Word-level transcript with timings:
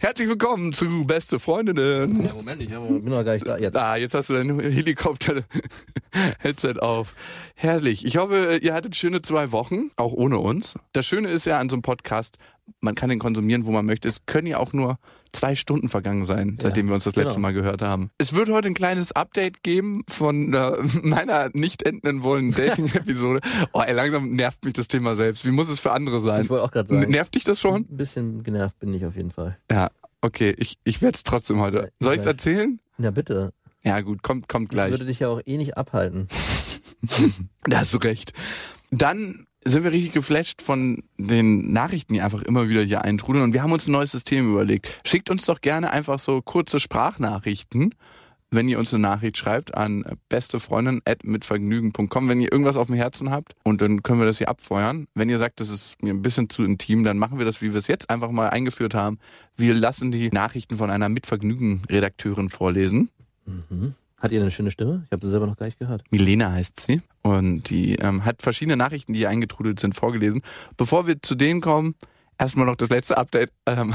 Herzlich 0.00 0.28
willkommen 0.30 0.72
zu 0.72 1.04
Beste 1.04 1.38
Freundinnen. 1.38 2.24
Ja, 2.24 2.32
Moment, 2.32 2.62
ich 2.62 2.70
bin 2.70 3.04
noch 3.04 3.22
gar 3.22 3.34
nicht 3.34 3.46
da. 3.46 3.58
Jetzt. 3.58 3.76
Ah, 3.76 3.96
jetzt 3.96 4.14
hast 4.14 4.30
du 4.30 4.34
dein 4.34 4.58
Helikopter-Headset 4.58 6.74
auf. 6.80 7.14
Herrlich. 7.54 8.06
Ich 8.06 8.16
hoffe, 8.16 8.60
ihr 8.62 8.72
hattet 8.72 8.96
schöne 8.96 9.20
zwei 9.20 9.52
Wochen, 9.52 9.90
auch 9.96 10.14
ohne 10.14 10.38
uns. 10.38 10.74
Das 10.94 11.04
Schöne 11.04 11.28
ist 11.28 11.44
ja 11.44 11.58
an 11.58 11.68
so 11.68 11.76
einem 11.76 11.82
Podcast, 11.82 12.38
man 12.80 12.94
kann 12.94 13.10
den 13.10 13.18
konsumieren, 13.18 13.66
wo 13.66 13.72
man 13.72 13.84
möchte. 13.84 14.08
Es 14.08 14.24
können 14.24 14.46
ja 14.46 14.56
auch 14.56 14.72
nur 14.72 14.98
zwei 15.32 15.54
Stunden 15.54 15.88
vergangen 15.88 16.24
sein, 16.26 16.58
seitdem 16.60 16.88
wir 16.88 16.94
uns 16.94 17.04
das 17.04 17.16
letzte 17.16 17.34
genau. 17.34 17.42
Mal 17.42 17.52
gehört 17.52 17.82
haben. 17.82 18.10
Es 18.18 18.34
wird 18.34 18.48
heute 18.48 18.68
ein 18.68 18.74
kleines 18.74 19.12
Update 19.12 19.62
geben 19.62 20.04
von 20.08 20.52
äh, 20.54 20.72
meiner 21.02 21.50
nicht 21.52 21.82
enden 21.82 22.22
wollenden 22.22 22.52
Dating-Episode. 22.66 23.40
Oh, 23.72 23.80
ey, 23.80 23.94
langsam 23.94 24.30
nervt 24.32 24.64
mich 24.64 24.74
das 24.74 24.88
Thema 24.88 25.16
selbst. 25.16 25.44
Wie 25.44 25.50
muss 25.50 25.68
es 25.68 25.80
für 25.80 25.92
andere 25.92 26.20
sein? 26.20 26.42
Ich 26.42 26.50
wollte 26.50 26.64
auch 26.64 26.70
gerade 26.72 26.88
sagen. 26.88 27.10
Nervt 27.10 27.34
dich 27.34 27.44
das 27.44 27.60
schon? 27.60 27.86
Ein 27.90 27.96
bisschen 27.96 28.42
genervt 28.42 28.78
bin 28.78 28.92
ich 28.94 29.04
auf 29.04 29.16
jeden 29.16 29.30
Fall. 29.30 29.58
Ja, 29.70 29.90
okay. 30.20 30.54
Ich, 30.58 30.78
ich 30.84 31.02
werde 31.02 31.16
es 31.16 31.22
trotzdem 31.22 31.60
heute. 31.60 31.90
Soll 32.00 32.14
ich 32.14 32.20
es 32.20 32.26
erzählen? 32.26 32.80
Ja, 32.98 33.10
bitte. 33.10 33.50
Ja, 33.82 34.00
gut, 34.00 34.22
kommt, 34.22 34.48
kommt 34.48 34.70
Das 34.70 34.74
gleich. 34.76 34.90
würde 34.90 35.06
dich 35.06 35.20
ja 35.20 35.28
auch 35.28 35.40
eh 35.44 35.56
nicht 35.56 35.76
abhalten. 35.76 36.28
Da 37.64 37.80
hast 37.80 37.94
du 37.94 37.98
recht. 37.98 38.32
Dann 38.90 39.46
sind 39.64 39.84
wir 39.84 39.92
richtig 39.92 40.12
geflasht 40.12 40.62
von 40.62 41.02
den 41.18 41.72
Nachrichten, 41.72 42.14
die 42.14 42.22
einfach 42.22 42.42
immer 42.42 42.68
wieder 42.68 42.82
hier 42.82 43.04
eintrudeln. 43.04 43.44
Und 43.44 43.52
wir 43.52 43.62
haben 43.62 43.72
uns 43.72 43.86
ein 43.86 43.92
neues 43.92 44.10
System 44.10 44.52
überlegt. 44.52 45.00
Schickt 45.04 45.30
uns 45.30 45.44
doch 45.44 45.60
gerne 45.60 45.90
einfach 45.90 46.18
so 46.18 46.40
kurze 46.40 46.80
Sprachnachrichten, 46.80 47.94
wenn 48.50 48.68
ihr 48.68 48.78
uns 48.78 48.92
eine 48.92 49.02
Nachricht 49.02 49.36
schreibt 49.36 49.76
an 49.76 50.04
bestefreundin.mitvergnügen.com, 50.28 52.28
wenn 52.28 52.40
ihr 52.40 52.50
irgendwas 52.50 52.76
auf 52.76 52.86
dem 52.86 52.96
Herzen 52.96 53.30
habt. 53.30 53.54
Und 53.62 53.80
dann 53.80 54.02
können 54.02 54.18
wir 54.18 54.26
das 54.26 54.38
hier 54.38 54.48
abfeuern. 54.48 55.06
Wenn 55.14 55.28
ihr 55.28 55.38
sagt, 55.38 55.60
das 55.60 55.68
ist 55.68 56.02
mir 56.02 56.12
ein 56.12 56.22
bisschen 56.22 56.50
zu 56.50 56.64
intim, 56.64 57.04
dann 57.04 57.18
machen 57.18 57.38
wir 57.38 57.44
das, 57.44 57.62
wie 57.62 57.72
wir 57.72 57.78
es 57.78 57.86
jetzt 57.86 58.10
einfach 58.10 58.30
mal 58.30 58.50
eingeführt 58.50 58.94
haben. 58.94 59.18
Wir 59.56 59.74
lassen 59.74 60.10
die 60.10 60.30
Nachrichten 60.30 60.76
von 60.76 60.90
einer 60.90 61.08
Mitvergnügen-Redakteurin 61.08 62.48
vorlesen. 62.48 63.10
Hat 64.20 64.32
ihr 64.32 64.40
eine 64.40 64.50
schöne 64.50 64.70
Stimme? 64.70 65.02
Ich 65.06 65.12
habe 65.12 65.24
sie 65.24 65.30
selber 65.30 65.46
noch 65.46 65.56
gar 65.56 65.66
nicht 65.66 65.78
gehört. 65.78 66.04
Milena 66.10 66.52
heißt 66.52 66.78
sie. 66.80 67.00
Und 67.22 67.70
die 67.70 67.96
ähm, 67.96 68.24
hat 68.24 68.42
verschiedene 68.42 68.76
Nachrichten, 68.76 69.14
die 69.14 69.20
hier 69.20 69.30
eingetrudelt 69.30 69.80
sind, 69.80 69.94
vorgelesen. 69.94 70.42
Bevor 70.76 71.06
wir 71.06 71.22
zu 71.22 71.34
denen 71.34 71.60
kommen, 71.62 71.94
erstmal 72.38 72.66
noch 72.66 72.76
das 72.76 72.90
letzte 72.90 73.16
Update 73.16 73.50
ähm, 73.66 73.94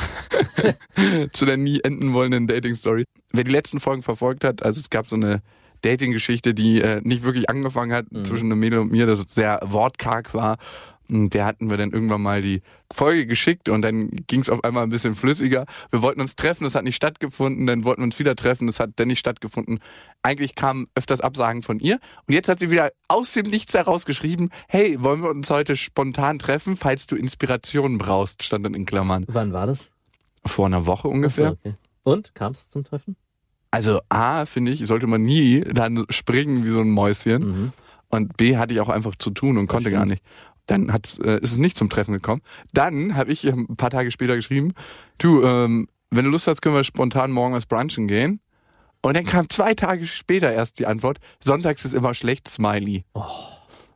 zu 1.31 1.45
der 1.45 1.57
nie 1.57 1.79
enden 1.81 2.13
wollenden 2.13 2.47
Dating-Story. 2.47 3.05
Wer 3.31 3.43
die 3.43 3.51
letzten 3.51 3.79
Folgen 3.79 4.01
verfolgt 4.01 4.43
hat, 4.43 4.63
also 4.63 4.79
es 4.79 4.89
gab 4.89 5.07
so 5.07 5.15
eine 5.15 5.41
Dating-Geschichte, 5.81 6.55
die 6.55 6.81
äh, 6.81 7.01
nicht 7.03 7.23
wirklich 7.23 7.49
angefangen 7.49 7.93
hat 7.93 8.05
zwischen 8.23 8.51
einem 8.51 8.59
Mädel 8.59 8.79
und 8.79 8.91
mir, 8.91 9.05
das 9.05 9.23
sehr 9.29 9.59
wortkarg 9.63 10.33
war. 10.33 10.57
Und 11.09 11.33
der 11.33 11.45
hatten 11.45 11.69
wir 11.69 11.77
dann 11.77 11.91
irgendwann 11.91 12.21
mal 12.21 12.41
die 12.41 12.61
Folge 12.91 13.25
geschickt 13.27 13.69
und 13.69 13.81
dann 13.81 14.09
ging 14.27 14.41
es 14.41 14.49
auf 14.49 14.63
einmal 14.63 14.83
ein 14.83 14.89
bisschen 14.89 15.15
flüssiger. 15.15 15.65
Wir 15.91 16.01
wollten 16.01 16.21
uns 16.21 16.35
treffen, 16.35 16.63
das 16.63 16.75
hat 16.75 16.83
nicht 16.83 16.95
stattgefunden, 16.95 17.67
dann 17.67 17.83
wollten 17.83 18.01
wir 18.01 18.05
uns 18.05 18.19
wieder 18.19 18.35
treffen, 18.35 18.67
das 18.67 18.79
hat 18.79 18.91
dann 18.95 19.07
nicht 19.07 19.19
stattgefunden. 19.19 19.79
Eigentlich 20.23 20.55
kamen 20.55 20.87
öfters 20.95 21.21
Absagen 21.21 21.61
von 21.61 21.79
ihr 21.79 21.99
und 22.27 22.33
jetzt 22.33 22.49
hat 22.49 22.59
sie 22.59 22.71
wieder 22.71 22.91
aus 23.07 23.33
dem 23.33 23.45
Nichts 23.45 23.73
heraus 23.73 24.05
geschrieben, 24.05 24.49
hey, 24.67 24.97
wollen 25.01 25.21
wir 25.21 25.29
uns 25.29 25.49
heute 25.49 25.75
spontan 25.75 26.39
treffen, 26.39 26.77
falls 26.77 27.07
du 27.07 27.15
Inspirationen 27.15 27.97
brauchst, 27.97 28.43
stand 28.43 28.65
dann 28.65 28.73
in 28.73 28.85
Klammern. 28.85 29.25
Wann 29.27 29.53
war 29.53 29.67
das? 29.67 29.91
Vor 30.45 30.65
einer 30.65 30.85
Woche 30.85 31.01
Ach 31.01 31.03
so, 31.03 31.09
ungefähr. 31.09 31.51
okay. 31.51 31.75
Und? 32.03 32.35
Kam 32.35 32.53
es 32.53 32.69
zum 32.69 32.83
Treffen? 32.83 33.15
Also 33.71 33.99
A, 34.07 34.45
finde 34.45 34.71
ich, 34.71 34.85
sollte 34.85 35.05
man 35.05 35.23
nie 35.23 35.59
dann 35.59 36.05
springen 36.09 36.65
wie 36.65 36.71
so 36.71 36.79
ein 36.79 36.89
Mäuschen. 36.89 37.43
Mhm. 37.43 37.73
Und 38.07 38.37
B, 38.37 38.55
hatte 38.55 38.73
ich 38.73 38.79
auch 38.79 38.87
einfach 38.87 39.15
zu 39.17 39.31
tun 39.31 39.57
und 39.57 39.67
konnte 39.67 39.91
gar 39.91 40.05
nicht. 40.05 40.23
Dann 40.67 40.91
hat, 40.91 41.19
äh, 41.19 41.39
ist 41.39 41.51
es 41.51 41.57
nicht 41.57 41.77
zum 41.77 41.89
Treffen 41.89 42.13
gekommen. 42.13 42.41
Dann 42.73 43.15
habe 43.15 43.31
ich 43.31 43.45
ähm, 43.45 43.67
ein 43.69 43.75
paar 43.75 43.89
Tage 43.89 44.11
später 44.11 44.35
geschrieben, 44.35 44.73
du, 45.19 45.43
ähm, 45.43 45.87
wenn 46.11 46.25
du 46.25 46.31
Lust 46.31 46.47
hast, 46.47 46.61
können 46.61 46.75
wir 46.75 46.83
spontan 46.83 47.31
morgen 47.31 47.53
was 47.53 47.65
brunchen 47.65 48.07
gehen. 48.07 48.39
Und 49.01 49.15
dann 49.15 49.25
kam 49.25 49.49
zwei 49.49 49.75
Tage 49.75 50.07
später 50.07 50.51
erst 50.51 50.79
die 50.79 50.87
Antwort, 50.87 51.19
sonntags 51.43 51.85
ist 51.85 51.93
immer 51.93 52.15
schlecht, 52.15 52.47
Smiley. 52.47 53.05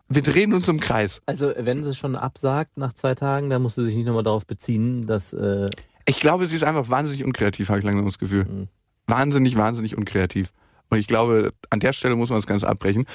Wir 0.08 0.22
drehen 0.22 0.54
uns 0.54 0.68
im 0.68 0.80
Kreis. 0.80 1.22
Also, 1.26 1.52
wenn 1.58 1.84
sie 1.84 1.96
schon 1.96 2.16
absagt 2.16 2.78
nach 2.78 2.94
zwei 2.94 3.16
Tagen, 3.16 3.50
dann 3.50 3.62
muss 3.62 3.76
sie 3.76 3.84
sich 3.86 3.96
nicht 3.96 4.06
nochmal 4.06 4.24
darauf 4.24 4.46
beziehen, 4.46 5.08
dass. 5.08 5.34
Äh, 5.34 5.70
Ich 6.06 6.20
glaube, 6.20 6.46
sie 6.48 6.56
ist 6.56 6.64
einfach 6.64 6.90
wahnsinnig 6.90 7.24
unkreativ, 7.24 7.70
habe 7.70 7.80
ich 7.80 7.86
langsam 7.86 8.06
das 8.06 8.20
Gefühl. 8.20 8.46
Mhm. 8.46 8.68
Wahnsinnig, 9.08 9.56
wahnsinnig 9.56 9.98
unkreativ. 9.98 10.52
Und 10.90 10.98
ich 10.98 11.08
glaube, 11.08 11.54
an 11.70 11.80
der 11.80 11.94
Stelle 11.94 12.16
muss 12.16 12.30
man 12.30 12.38
das 12.38 12.48
Ganze 12.48 12.68
abbrechen. 12.68 13.06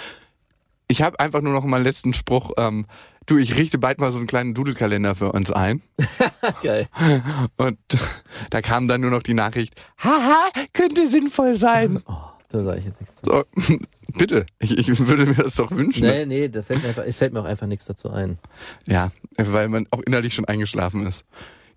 Ich 0.86 1.03
habe 1.03 1.19
einfach 1.19 1.41
nur 1.41 1.53
noch 1.53 1.65
mal 1.65 1.76
einen 1.76 1.84
letzten 1.84 2.15
Spruch. 2.15 2.53
Ähm, 2.59 2.86
du, 3.27 3.39
ich 3.39 3.57
richte 3.57 3.79
bald 3.79 3.99
mal 3.99 4.11
so 4.11 4.19
einen 4.19 4.27
kleinen 4.27 4.55
Dudelkalender 4.55 5.15
für 5.15 5.33
uns 5.33 5.51
ein. 5.51 5.83
geil. 6.62 6.89
Und 7.57 7.79
da 8.51 8.62
kam 8.62 8.89
dann 8.89 9.01
nur 9.01 9.11
noch 9.11 9.23
die 9.23 9.35
Nachricht, 9.35 9.75
haha, 9.99 10.49
könnte 10.73 11.07
sinnvoll 11.07 11.59
sein. 11.59 12.03
Oh, 12.55 12.57
da 12.57 12.61
sage 12.61 12.79
ich 12.79 12.84
jetzt 12.84 13.01
nichts 13.01 13.17
zu. 13.17 13.27
So, 13.27 13.45
bitte, 14.17 14.47
ich, 14.61 14.79
ich 14.79 15.09
würde 15.09 15.27
mir 15.27 15.34
das 15.34 15.57
doch 15.57 15.73
wünschen. 15.73 16.07
Nee, 16.07 16.25
nee, 16.27 16.49
da 16.49 16.63
fällt 16.63 16.83
mir 16.83 16.89
einfach, 16.89 17.05
es 17.05 17.17
fällt 17.17 17.33
mir 17.33 17.41
auch 17.41 17.47
einfach 17.47 17.67
nichts 17.67 17.87
dazu 17.87 18.11
ein. 18.11 18.39
Ja, 18.87 19.11
weil 19.37 19.69
man 19.69 19.89
auch 19.91 20.01
innerlich 20.03 20.34
schon 20.34 20.45
eingeschlafen 20.45 21.07
ist. 21.07 21.25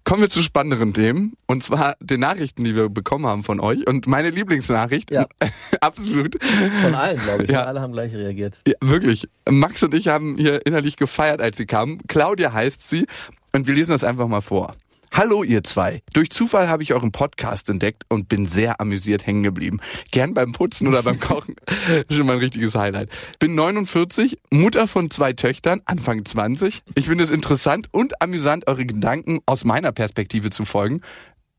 Kommen 0.08 0.22
wir 0.22 0.30
zu 0.30 0.42
spannenderen 0.42 0.94
Themen. 0.94 1.34
Und 1.48 1.66
zwar 1.66 1.98
den 2.00 2.22
Nachrichten, 2.22 2.64
die 2.64 2.78
wir 2.78 2.88
bekommen 2.88 3.26
haben 3.26 3.44
von 3.44 3.60
euch. 3.60 3.86
Und 3.86 4.08
meine 4.08 4.30
Lieblingsnachricht, 4.30 5.12
Ja. 5.12 5.28
absolut, 5.82 6.42
Von 6.82 6.96
allen, 6.96 7.20
glaube 7.20 7.44
ich. 7.44 7.50
Ja. 7.50 7.64
Alle 7.64 7.82
haben 7.82 7.92
gleich 7.92 8.16
reagiert. 8.16 8.58
Ja, 8.66 8.76
wirklich. 8.80 9.28
Max 9.50 9.84
und 9.84 9.94
ich 9.94 10.08
haben 10.08 10.38
hier 10.38 10.66
innerlich 10.66 10.96
gefeiert, 10.96 11.42
als 11.42 11.58
sie 11.58 11.66
kamen. 11.66 12.00
Claudia 12.08 12.54
heißt 12.54 12.88
sie 12.88 13.06
und 13.52 13.68
wir 13.68 13.74
lesen 13.74 13.92
das 13.92 14.06
einfach 14.06 14.30
mal 14.30 14.40
vor. 14.40 14.78
Hallo 15.18 15.42
ihr 15.42 15.64
zwei. 15.64 16.04
Durch 16.14 16.30
Zufall 16.30 16.70
habe 16.70 16.84
ich 16.84 16.94
euren 16.94 17.12
Podcast 17.12 17.70
entdeckt 17.70 18.04
und 18.08 18.30
bin 18.30 18.46
sehr 18.46 18.80
amüsiert 18.80 19.26
hängen 19.26 19.42
geblieben. 19.42 19.80
Gern 20.12 20.36
beim 20.36 20.52
Putzen 20.52 20.88
oder 20.88 21.02
beim 21.02 21.20
Kochen. 21.20 21.56
Schon 22.12 22.28
mal 22.28 22.34
ein 22.34 22.40
richtiges 22.40 22.76
Highlight. 22.76 23.10
Bin 23.40 23.56
49, 23.56 24.38
Mutter 24.52 24.88
von 24.88 25.10
zwei 25.10 25.34
Töchtern, 25.34 25.82
Anfang 25.86 26.24
20. 26.24 26.84
Ich 26.94 27.08
finde 27.08 27.24
es 27.24 27.32
interessant 27.32 27.88
und 27.92 28.22
amüsant, 28.22 28.68
eure 28.68 28.86
Gedanken 28.86 29.40
aus 29.48 29.66
meiner 29.66 29.92
Perspektive 29.92 30.52
zu 30.52 30.66
folgen. 30.66 31.02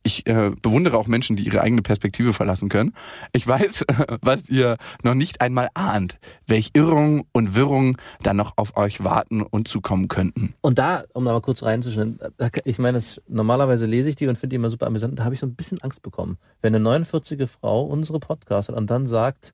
Ich 0.08 0.26
äh, 0.26 0.52
bewundere 0.62 0.96
auch 0.96 1.06
Menschen, 1.06 1.36
die 1.36 1.42
ihre 1.42 1.60
eigene 1.60 1.82
Perspektive 1.82 2.32
verlassen 2.32 2.70
können. 2.70 2.94
Ich 3.34 3.46
weiß, 3.46 3.84
was 4.22 4.48
ihr 4.48 4.78
noch 5.02 5.12
nicht 5.12 5.42
einmal 5.42 5.68
ahnt, 5.74 6.16
welche 6.46 6.70
Irrungen 6.72 7.24
und 7.32 7.54
Wirrungen 7.54 7.98
da 8.22 8.32
noch 8.32 8.54
auf 8.56 8.78
euch 8.78 9.04
warten 9.04 9.42
und 9.42 9.68
zukommen 9.68 10.08
könnten. 10.08 10.54
Und 10.62 10.78
da, 10.78 11.04
um 11.12 11.26
da 11.26 11.32
mal 11.32 11.42
kurz 11.42 11.62
reinzuschneiden, 11.62 12.20
ich 12.64 12.78
meine, 12.78 12.96
das, 12.96 13.20
normalerweise 13.28 13.84
lese 13.84 14.08
ich 14.08 14.16
die 14.16 14.28
und 14.28 14.36
finde 14.36 14.54
die 14.54 14.56
immer 14.56 14.70
super 14.70 14.86
amüsant. 14.86 15.18
Da 15.18 15.24
habe 15.24 15.34
ich 15.34 15.40
so 15.40 15.46
ein 15.46 15.54
bisschen 15.54 15.78
Angst 15.82 16.00
bekommen. 16.00 16.38
Wenn 16.62 16.74
eine 16.74 16.88
49-jährige 16.88 17.46
Frau 17.46 17.82
unsere 17.82 18.18
Podcast 18.18 18.70
hört 18.70 18.78
und 18.78 18.88
dann 18.88 19.06
sagt, 19.06 19.52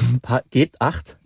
gebt 0.50 0.82
acht. 0.82 1.16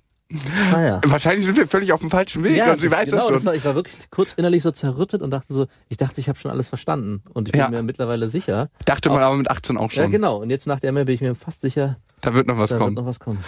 Ah 0.72 0.82
ja. 0.82 1.00
Wahrscheinlich 1.04 1.46
sind 1.46 1.56
wir 1.56 1.66
völlig 1.66 1.92
auf 1.92 2.00
dem 2.00 2.10
falschen 2.10 2.44
Weg 2.44 2.62
und 2.66 2.80
sie 2.80 2.90
weiß 2.90 3.10
genau, 3.10 3.28
das 3.30 3.36
schon. 3.40 3.44
das 3.46 3.56
ich 3.56 3.64
war 3.64 3.74
wirklich 3.74 4.10
kurz 4.10 4.34
innerlich 4.34 4.62
so 4.62 4.70
zerrüttet 4.70 5.22
und 5.22 5.30
dachte 5.30 5.54
so, 5.54 5.66
ich 5.88 5.96
dachte, 5.96 6.20
ich 6.20 6.28
habe 6.28 6.38
schon 6.38 6.50
alles 6.50 6.68
verstanden. 6.68 7.22
Und 7.32 7.48
ich 7.48 7.52
bin 7.52 7.60
Ja. 7.62 7.70
mir 7.70 7.82
mittlerweile 7.82 8.28
sicher. 8.28 8.68
Dachte 8.84 9.08
man 9.08 9.22
aber 9.22 9.36
mit 9.36 9.50
18 9.50 9.78
auch 9.78 9.90
schon. 9.90 10.02
Ja, 10.04 10.08
genau. 10.10 10.36
Und 10.36 10.50
jetzt 10.50 10.66
nach 10.66 10.80
der 10.80 10.92
Mail 10.92 11.06
bin 11.06 11.14
ich 11.14 11.22
mir 11.22 11.34
fast 11.34 11.62
sicher, 11.62 11.96
Da 12.20 12.34
wird 12.34 12.46
noch 12.46 12.58
was 12.58 12.70
da 12.70 12.74
wird 12.76 12.82
kommen. 12.82 12.94
noch 12.96 13.06
was 13.06 13.20
kommen. 13.20 13.42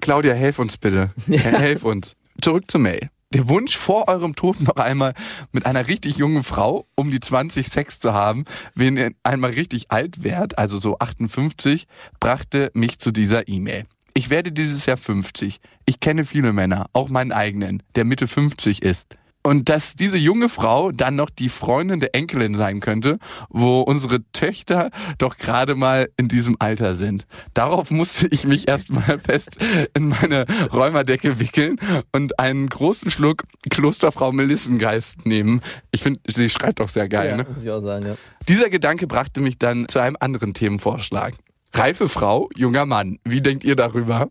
Claudia, 0.00 0.32
helf 0.34 0.58
uns 0.58 0.78
bitte. 0.78 1.08
Helf 1.28 1.84
uns. 1.84 2.14
Zurück 2.40 2.64
zur 2.70 2.80
Mail. 2.80 3.10
Der 3.34 3.48
Wunsch 3.48 3.76
vor 3.76 4.08
eurem 4.08 4.36
Tod 4.36 4.60
noch 4.60 4.76
einmal 4.76 5.12
mit 5.52 5.66
einer 5.66 5.88
richtig 5.88 6.16
jungen 6.16 6.44
Frau 6.44 6.86
um 6.94 7.10
die 7.10 7.20
20 7.20 7.66
Sex 7.68 7.98
zu 7.98 8.14
haben, 8.14 8.44
wenn 8.74 8.96
ihr 8.96 9.10
einmal 9.24 9.50
richtig 9.50 9.90
alt 9.90 10.22
wärt, 10.22 10.58
also 10.58 10.78
so 10.80 10.98
58, 10.98 11.86
brachte 12.20 12.70
mich 12.72 13.00
zu 13.00 13.10
dieser 13.10 13.48
E-Mail. 13.48 13.84
Ich 14.16 14.30
werde 14.30 14.50
dieses 14.50 14.86
Jahr 14.86 14.96
50. 14.96 15.60
Ich 15.84 16.00
kenne 16.00 16.24
viele 16.24 16.54
Männer, 16.54 16.86
auch 16.94 17.10
meinen 17.10 17.32
eigenen, 17.32 17.82
der 17.96 18.06
Mitte 18.06 18.26
50 18.26 18.80
ist. 18.80 19.14
Und 19.42 19.68
dass 19.68 19.94
diese 19.94 20.16
junge 20.16 20.48
Frau 20.48 20.90
dann 20.90 21.16
noch 21.16 21.28
die 21.28 21.50
Freundin 21.50 22.00
der 22.00 22.14
Enkelin 22.14 22.54
sein 22.54 22.80
könnte, 22.80 23.18
wo 23.50 23.82
unsere 23.82 24.20
Töchter 24.32 24.90
doch 25.18 25.36
gerade 25.36 25.74
mal 25.74 26.08
in 26.16 26.28
diesem 26.28 26.56
Alter 26.60 26.96
sind. 26.96 27.26
Darauf 27.52 27.90
musste 27.90 28.26
ich 28.28 28.44
mich 28.44 28.68
erstmal 28.68 29.18
fest 29.24 29.58
in 29.92 30.08
meine 30.08 30.46
Räumerdecke 30.72 31.38
wickeln 31.38 31.78
und 32.10 32.38
einen 32.40 32.70
großen 32.70 33.10
Schluck 33.10 33.44
Klosterfrau 33.68 34.32
Melissengeist 34.32 35.26
nehmen. 35.26 35.60
Ich 35.90 36.02
finde, 36.02 36.20
sie 36.26 36.48
schreibt 36.48 36.80
auch 36.80 36.88
sehr 36.88 37.10
geil. 37.10 37.28
ja, 37.28 37.36
Ne? 37.36 37.46
muss 37.52 37.62
ich 37.62 37.70
auch 37.70 37.82
sagen, 37.82 38.06
ja. 38.06 38.16
Dieser 38.48 38.70
Gedanke 38.70 39.06
brachte 39.06 39.42
mich 39.42 39.58
dann 39.58 39.86
zu 39.88 39.98
einem 39.98 40.16
anderen 40.18 40.54
Themenvorschlag. 40.54 41.34
Reife 41.72 42.08
Frau, 42.08 42.48
junger 42.56 42.86
Mann. 42.86 43.18
Wie 43.24 43.40
denkt 43.40 43.64
ihr 43.64 43.76
darüber? 43.76 44.28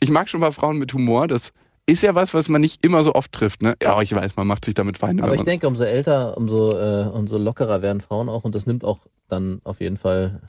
Ich 0.00 0.10
mag 0.10 0.28
schon 0.28 0.40
mal 0.40 0.52
Frauen 0.52 0.78
mit 0.78 0.92
Humor. 0.94 1.26
Das 1.26 1.52
ist 1.86 2.02
ja 2.02 2.14
was, 2.14 2.34
was 2.34 2.48
man 2.48 2.60
nicht 2.60 2.84
immer 2.84 3.02
so 3.02 3.14
oft 3.14 3.32
trifft. 3.32 3.62
Ne? 3.62 3.74
Ja, 3.82 4.00
ich 4.02 4.14
weiß, 4.14 4.36
man 4.36 4.46
macht 4.46 4.64
sich 4.64 4.74
damit 4.74 4.98
Feinde. 4.98 5.22
Aber 5.22 5.34
ich 5.34 5.42
denke, 5.42 5.68
umso 5.68 5.84
älter, 5.84 6.36
umso, 6.36 6.72
äh, 6.72 7.08
umso 7.08 7.38
lockerer 7.38 7.82
werden 7.82 8.00
Frauen 8.00 8.28
auch 8.28 8.44
und 8.44 8.54
das 8.54 8.66
nimmt 8.66 8.84
auch 8.84 9.00
dann 9.28 9.60
auf 9.64 9.80
jeden 9.80 9.96
Fall. 9.96 10.40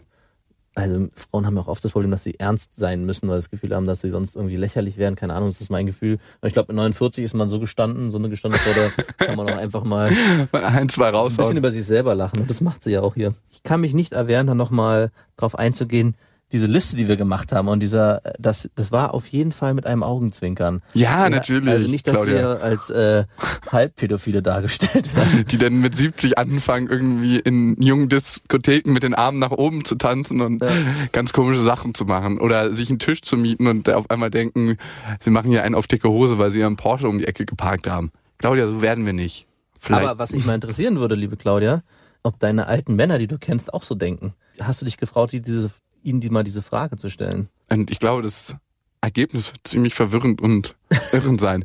Also 0.77 1.07
Frauen 1.15 1.47
haben 1.47 1.55
ja 1.55 1.63
auch 1.63 1.67
oft 1.67 1.83
das 1.83 1.91
Problem, 1.91 2.11
dass 2.11 2.23
sie 2.23 2.39
ernst 2.39 2.75
sein 2.75 3.03
müssen, 3.03 3.27
weil 3.27 3.39
sie 3.39 3.45
das 3.45 3.49
Gefühl 3.49 3.75
haben, 3.75 3.87
dass 3.87 4.01
sie 4.01 4.09
sonst 4.09 4.35
irgendwie 4.35 4.57
lächerlich 4.57 4.97
werden. 4.97 5.15
Keine 5.15 5.33
Ahnung, 5.33 5.49
das 5.49 5.59
ist 5.59 5.71
mein 5.71 5.87
Gefühl. 5.87 6.19
Und 6.39 6.47
ich 6.47 6.53
glaube, 6.53 6.71
mit 6.71 6.75
49 6.77 7.23
ist 7.23 7.33
man 7.33 7.49
so 7.49 7.59
gestanden, 7.59 8.11
so 8.11 8.19
eine 8.19 8.29
gestandene 8.29 8.61
Frau, 8.63 8.79
da 8.79 9.25
kann 9.25 9.35
man 9.37 9.49
auch 9.49 9.57
einfach 9.57 9.83
mal 9.83 10.11
ein, 10.51 10.87
zwei 10.89 11.07
ein 11.07 11.13
bisschen 11.13 11.15
raushauen. 11.15 11.57
über 11.57 11.71
sich 11.71 11.83
selber 11.83 12.13
lachen. 12.13 12.41
Und 12.41 12.49
das 12.49 12.61
macht 12.61 12.83
sie 12.83 12.91
ja 12.91 13.01
auch 13.01 13.15
hier. 13.15 13.33
Ich 13.49 13.63
kann 13.63 13.81
mich 13.81 13.95
nicht 13.95 14.13
erwehren, 14.13 14.45
da 14.45 14.53
nochmal 14.53 15.11
drauf 15.35 15.57
einzugehen. 15.57 16.15
Diese 16.53 16.65
Liste, 16.65 16.95
die 16.95 17.09
wir 17.09 17.17
gemacht 17.17 17.51
haben 17.51 17.67
und 17.67 17.81
dieser, 17.81 18.21
das, 18.39 18.69
das 18.75 18.91
war 18.93 19.13
auf 19.13 19.27
jeden 19.27 19.51
Fall 19.51 19.73
mit 19.73 19.85
einem 19.85 20.01
Augenzwinkern. 20.01 20.81
Ja, 20.93 21.29
natürlich, 21.29 21.69
Also 21.69 21.89
nicht, 21.89 22.07
dass 22.07 22.13
Claudia. 22.15 22.33
wir 22.35 22.63
als 22.63 22.89
äh, 22.89 23.25
Halbpädophile 23.71 24.41
dargestellt 24.41 25.13
werden. 25.15 25.45
Die 25.51 25.57
dann 25.57 25.81
mit 25.81 25.97
70 25.97 26.37
anfangen, 26.37 26.87
irgendwie 26.87 27.39
in 27.39 27.75
jungen 27.81 28.07
Diskotheken 28.07 28.91
mit 28.93 29.03
den 29.03 29.13
Armen 29.13 29.39
nach 29.39 29.51
oben 29.51 29.83
zu 29.83 29.95
tanzen 29.95 30.39
und 30.39 30.63
ganz 31.11 31.33
komische 31.33 31.63
Sachen 31.63 31.93
zu 31.93 32.05
machen. 32.05 32.39
Oder 32.39 32.73
sich 32.73 32.89
einen 32.89 32.99
Tisch 32.99 33.21
zu 33.23 33.35
mieten 33.35 33.67
und 33.67 33.89
auf 33.89 34.09
einmal 34.09 34.29
denken, 34.29 34.77
sie 35.21 35.29
machen 35.29 35.51
hier 35.51 35.63
einen 35.63 35.75
auf 35.75 35.87
dicke 35.87 36.07
Hose, 36.09 36.39
weil 36.39 36.49
sie 36.51 36.59
ihren 36.59 36.77
Porsche 36.77 37.09
um 37.09 37.19
die 37.19 37.25
Ecke 37.27 37.45
geparkt 37.45 37.87
haben. 37.89 38.11
Claudia, 38.37 38.67
so 38.67 38.81
werden 38.81 39.05
wir 39.05 39.13
nicht. 39.13 39.47
Vielleicht. 39.79 40.05
Aber 40.07 40.17
was 40.17 40.31
mich 40.31 40.45
mal 40.45 40.55
interessieren 40.55 40.97
würde, 40.99 41.15
liebe 41.15 41.35
Claudia, 41.35 41.83
ob 42.23 42.39
deine 42.39 42.67
alten 42.67 42.95
Männer, 42.95 43.19
die 43.19 43.27
du 43.27 43.37
kennst, 43.37 43.73
auch 43.73 43.83
so 43.83 43.95
denken. 43.95 44.33
Hast 44.61 44.81
du 44.81 44.85
dich 44.85 44.97
gefragt, 44.97 45.33
die 45.33 45.41
diese, 45.41 45.69
ihnen 46.03 46.21
die 46.21 46.29
mal 46.29 46.43
diese 46.43 46.61
Frage 46.61 46.97
zu 46.97 47.09
stellen? 47.09 47.49
Und 47.69 47.91
ich 47.91 47.99
glaube, 47.99 48.21
das 48.21 48.55
Ergebnis 49.01 49.51
wird 49.53 49.67
ziemlich 49.67 49.93
verwirrend 49.93 50.41
und 50.41 50.75
irrend 51.11 51.39
sein. 51.41 51.63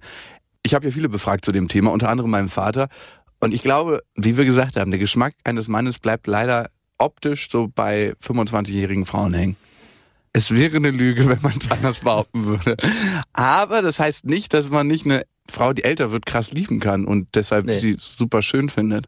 Ich 0.62 0.75
habe 0.75 0.84
ja 0.87 0.90
viele 0.93 1.08
befragt 1.08 1.44
zu 1.44 1.52
dem 1.52 1.69
Thema, 1.69 1.90
unter 1.93 2.08
anderem 2.08 2.31
meinen 2.31 2.49
Vater. 2.49 2.88
Und 3.40 3.52
ich 3.52 3.62
glaube, 3.62 4.02
wie 4.14 4.37
wir 4.37 4.44
gesagt 4.44 4.76
haben, 4.76 4.90
der 4.90 5.00
Geschmack 5.00 5.34
eines 5.44 5.67
Mannes 5.69 5.99
bleibt 5.99 6.26
leider 6.26 6.70
optisch 6.99 7.50
so 7.50 7.69
bei 7.75 8.14
25-jährigen 8.23 9.06
Frauen 9.06 9.34
hängen. 9.34 9.56
Es 10.32 10.50
wäre 10.52 10.76
eine 10.76 10.90
Lüge, 10.90 11.26
wenn 11.29 11.43
man 11.43 11.55
es 11.58 11.70
anders 11.70 12.00
behaupten 12.00 12.44
würde. 12.44 12.76
Aber 13.32 13.82
das 13.82 13.99
heißt 13.99 14.25
nicht, 14.25 14.55
dass 14.55 14.70
man 14.70 14.87
nicht 14.87 15.05
eine 15.05 15.25
Frau, 15.50 15.73
die 15.73 15.82
älter 15.84 16.12
wird, 16.12 16.25
krass 16.25 16.52
lieben 16.52 16.79
kann 16.79 17.05
und 17.05 17.29
deshalb 17.34 17.67
Nee. 17.67 17.79
sie 17.79 17.96
super 17.99 18.40
schön 18.43 18.69
findet. 18.69 19.06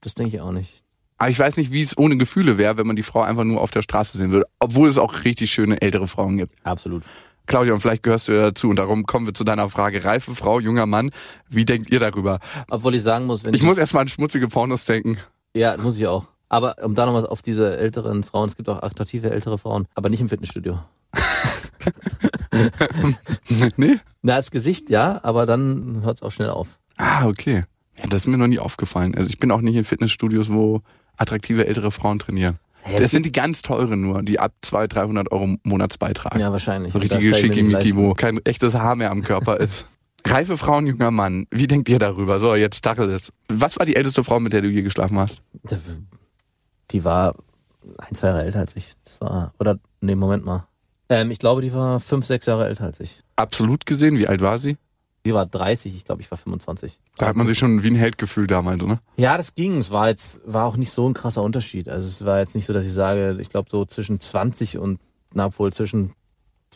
Das 0.00 0.14
denke 0.14 0.36
ich 0.36 0.40
auch 0.40 0.52
nicht. 0.52 0.82
Aber 1.18 1.30
ich 1.30 1.38
weiß 1.38 1.56
nicht, 1.56 1.72
wie 1.72 1.82
es 1.82 1.98
ohne 1.98 2.16
Gefühle 2.16 2.58
wäre, 2.58 2.78
wenn 2.78 2.86
man 2.86 2.96
die 2.96 3.02
Frau 3.02 3.22
einfach 3.22 3.44
nur 3.44 3.60
auf 3.60 3.70
der 3.70 3.82
Straße 3.82 4.16
sehen 4.16 4.30
würde. 4.30 4.46
Obwohl 4.60 4.88
es 4.88 4.98
auch 4.98 5.24
richtig 5.24 5.50
schöne 5.50 5.82
ältere 5.82 6.06
Frauen 6.06 6.38
gibt. 6.38 6.54
Absolut. 6.64 7.02
Claudia, 7.46 7.72
und 7.72 7.80
vielleicht 7.80 8.02
gehörst 8.02 8.28
du 8.28 8.32
ja 8.32 8.42
dazu. 8.42 8.68
Und 8.68 8.76
darum 8.76 9.06
kommen 9.06 9.26
wir 9.26 9.34
zu 9.34 9.42
deiner 9.42 9.68
Frage. 9.68 10.04
Reife 10.04 10.34
Frau, 10.34 10.60
junger 10.60 10.86
Mann, 10.86 11.10
wie 11.48 11.64
denkt 11.64 11.90
ihr 11.90 11.98
darüber? 11.98 12.38
Obwohl 12.68 12.94
ich 12.94 13.02
sagen 13.02 13.26
muss, 13.26 13.44
wenn 13.44 13.54
Ich 13.54 13.62
muss 13.62 13.78
erstmal 13.78 14.02
an 14.02 14.08
schmutzige 14.08 14.48
Pornos 14.48 14.84
denken. 14.84 15.16
Ja, 15.54 15.76
muss 15.76 15.98
ich 15.98 16.06
auch. 16.06 16.28
Aber 16.48 16.76
um 16.82 16.94
da 16.94 17.04
nochmal 17.04 17.26
auf 17.26 17.42
diese 17.42 17.76
älteren 17.76 18.22
Frauen, 18.22 18.48
es 18.48 18.56
gibt 18.56 18.68
auch 18.68 18.82
attraktive 18.82 19.30
ältere 19.30 19.58
Frauen, 19.58 19.86
aber 19.94 20.08
nicht 20.08 20.20
im 20.20 20.28
Fitnessstudio. 20.28 20.78
nee? 23.76 23.98
Na, 24.22 24.34
als 24.34 24.50
Gesicht 24.50 24.90
ja, 24.90 25.20
aber 25.22 25.46
dann 25.46 26.00
hört 26.02 26.18
es 26.18 26.22
auch 26.22 26.32
schnell 26.32 26.50
auf. 26.50 26.78
Ah, 26.96 27.26
okay. 27.26 27.64
Ja, 27.98 28.06
das 28.06 28.22
ist 28.22 28.26
mir 28.28 28.38
noch 28.38 28.46
nie 28.46 28.58
aufgefallen. 28.58 29.14
Also 29.14 29.28
ich 29.28 29.38
bin 29.38 29.50
auch 29.50 29.60
nicht 29.60 29.74
in 29.74 29.84
Fitnessstudios, 29.84 30.50
wo 30.50 30.82
attraktive 31.18 31.66
ältere 31.66 31.90
Frauen 31.90 32.18
trainieren. 32.18 32.58
Ja, 32.90 33.00
das 33.00 33.10
sind 33.10 33.26
die 33.26 33.32
ganz 33.32 33.60
teuren 33.62 34.00
nur, 34.00 34.22
die 34.22 34.40
ab 34.40 34.52
200, 34.62 34.94
300 34.94 35.32
Euro 35.32 35.56
Monatsbeitrag. 35.62 36.38
Ja, 36.38 36.52
wahrscheinlich. 36.52 36.94
Richtige 36.94 37.34
Schickimicki, 37.34 37.94
wo 37.94 38.14
kein 38.14 38.38
echtes 38.44 38.74
Haar 38.74 38.96
mehr 38.96 39.10
am 39.10 39.22
Körper 39.22 39.56
ist. 39.60 39.86
Reife 40.24 40.56
Frau, 40.56 40.78
und 40.78 40.86
junger 40.86 41.10
Mann, 41.10 41.46
wie 41.50 41.66
denkt 41.66 41.88
ihr 41.88 41.98
darüber? 41.98 42.38
So, 42.38 42.54
jetzt 42.54 42.82
Tacheles. 42.82 43.32
Was 43.48 43.78
war 43.78 43.86
die 43.86 43.96
älteste 43.96 44.24
Frau, 44.24 44.40
mit 44.40 44.52
der 44.52 44.62
du 44.62 44.68
je 44.68 44.82
geschlafen 44.82 45.18
hast? 45.18 45.42
Die 46.90 47.04
war 47.04 47.34
ein, 47.98 48.14
zwei 48.14 48.28
Jahre 48.28 48.42
älter 48.44 48.60
als 48.60 48.74
ich. 48.76 48.94
Das 49.04 49.20
war, 49.20 49.52
oder, 49.58 49.78
nee, 50.00 50.14
Moment 50.14 50.44
mal. 50.44 50.66
Ähm, 51.08 51.30
ich 51.30 51.38
glaube, 51.38 51.62
die 51.62 51.72
war 51.72 52.00
fünf, 52.00 52.26
sechs 52.26 52.46
Jahre 52.46 52.66
älter 52.66 52.84
als 52.84 53.00
ich. 53.00 53.22
Absolut 53.36 53.86
gesehen, 53.86 54.18
wie 54.18 54.26
alt 54.26 54.40
war 54.40 54.58
sie? 54.58 54.76
Die 55.26 55.34
war 55.34 55.46
30, 55.46 55.94
ich 55.94 56.04
glaube, 56.04 56.22
ich 56.22 56.30
war 56.30 56.38
25. 56.38 56.98
Da 57.18 57.26
hat 57.26 57.36
man 57.36 57.46
sich 57.46 57.58
schon 57.58 57.82
wie 57.82 57.88
ein 57.90 57.94
Held 57.96 58.18
gefühlt 58.18 58.50
damals, 58.50 58.82
ne? 58.82 58.98
Ja, 59.16 59.36
das 59.36 59.54
ging. 59.54 59.78
Es 59.78 59.90
war 59.90 60.08
jetzt, 60.08 60.40
war 60.46 60.64
auch 60.64 60.76
nicht 60.76 60.90
so 60.90 61.08
ein 61.08 61.14
krasser 61.14 61.42
Unterschied. 61.42 61.88
Also 61.88 62.06
es 62.06 62.24
war 62.24 62.38
jetzt 62.38 62.54
nicht 62.54 62.66
so, 62.66 62.72
dass 62.72 62.84
ich 62.86 62.92
sage, 62.92 63.36
ich 63.40 63.50
glaube 63.50 63.68
so 63.68 63.84
zwischen 63.84 64.20
20 64.20 64.78
und, 64.78 65.00
na 65.34 65.50
wohl 65.58 65.72
zwischen 65.72 66.12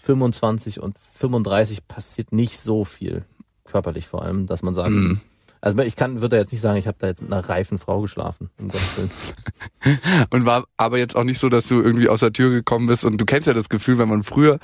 25 0.01 0.81
und 0.81 0.97
35 1.19 1.87
passiert 1.87 2.33
nicht 2.33 2.59
so 2.59 2.85
viel. 2.85 3.25
Körperlich 3.65 4.07
vor 4.09 4.23
allem, 4.23 4.47
dass 4.47 4.63
man 4.63 4.75
sagt, 4.75 4.91
Mhm. 4.91 5.21
also 5.61 5.79
ich 5.79 5.97
kann, 5.97 6.21
würde 6.21 6.37
jetzt 6.37 6.53
nicht 6.53 6.61
sagen, 6.61 6.77
ich 6.77 6.87
habe 6.89 6.99
da 7.01 7.07
jetzt 7.07 7.23
mit 7.23 7.33
einer 7.33 7.49
reifen 7.49 7.79
Frau 7.79 8.01
geschlafen. 8.01 8.51
Um 8.59 8.69
Gottes 8.69 8.99
Willen. 8.99 9.99
Und 10.31 10.45
war 10.45 10.65
aber 10.77 10.99
jetzt 10.99 11.17
auch 11.17 11.25
nicht 11.25 11.39
so, 11.39 11.49
dass 11.49 11.69
du 11.69 11.81
irgendwie 11.81 12.09
aus 12.09 12.21
der 12.21 12.33
Tür 12.33 12.51
gekommen 12.51 12.87
bist 12.87 13.05
und 13.05 13.21
du 13.21 13.25
kennst 13.25 13.47
ja 13.47 13.55
das 13.55 13.69
Gefühl, 13.69 13.99
wenn 13.99 14.09
man 14.09 14.23
früher 14.25 14.59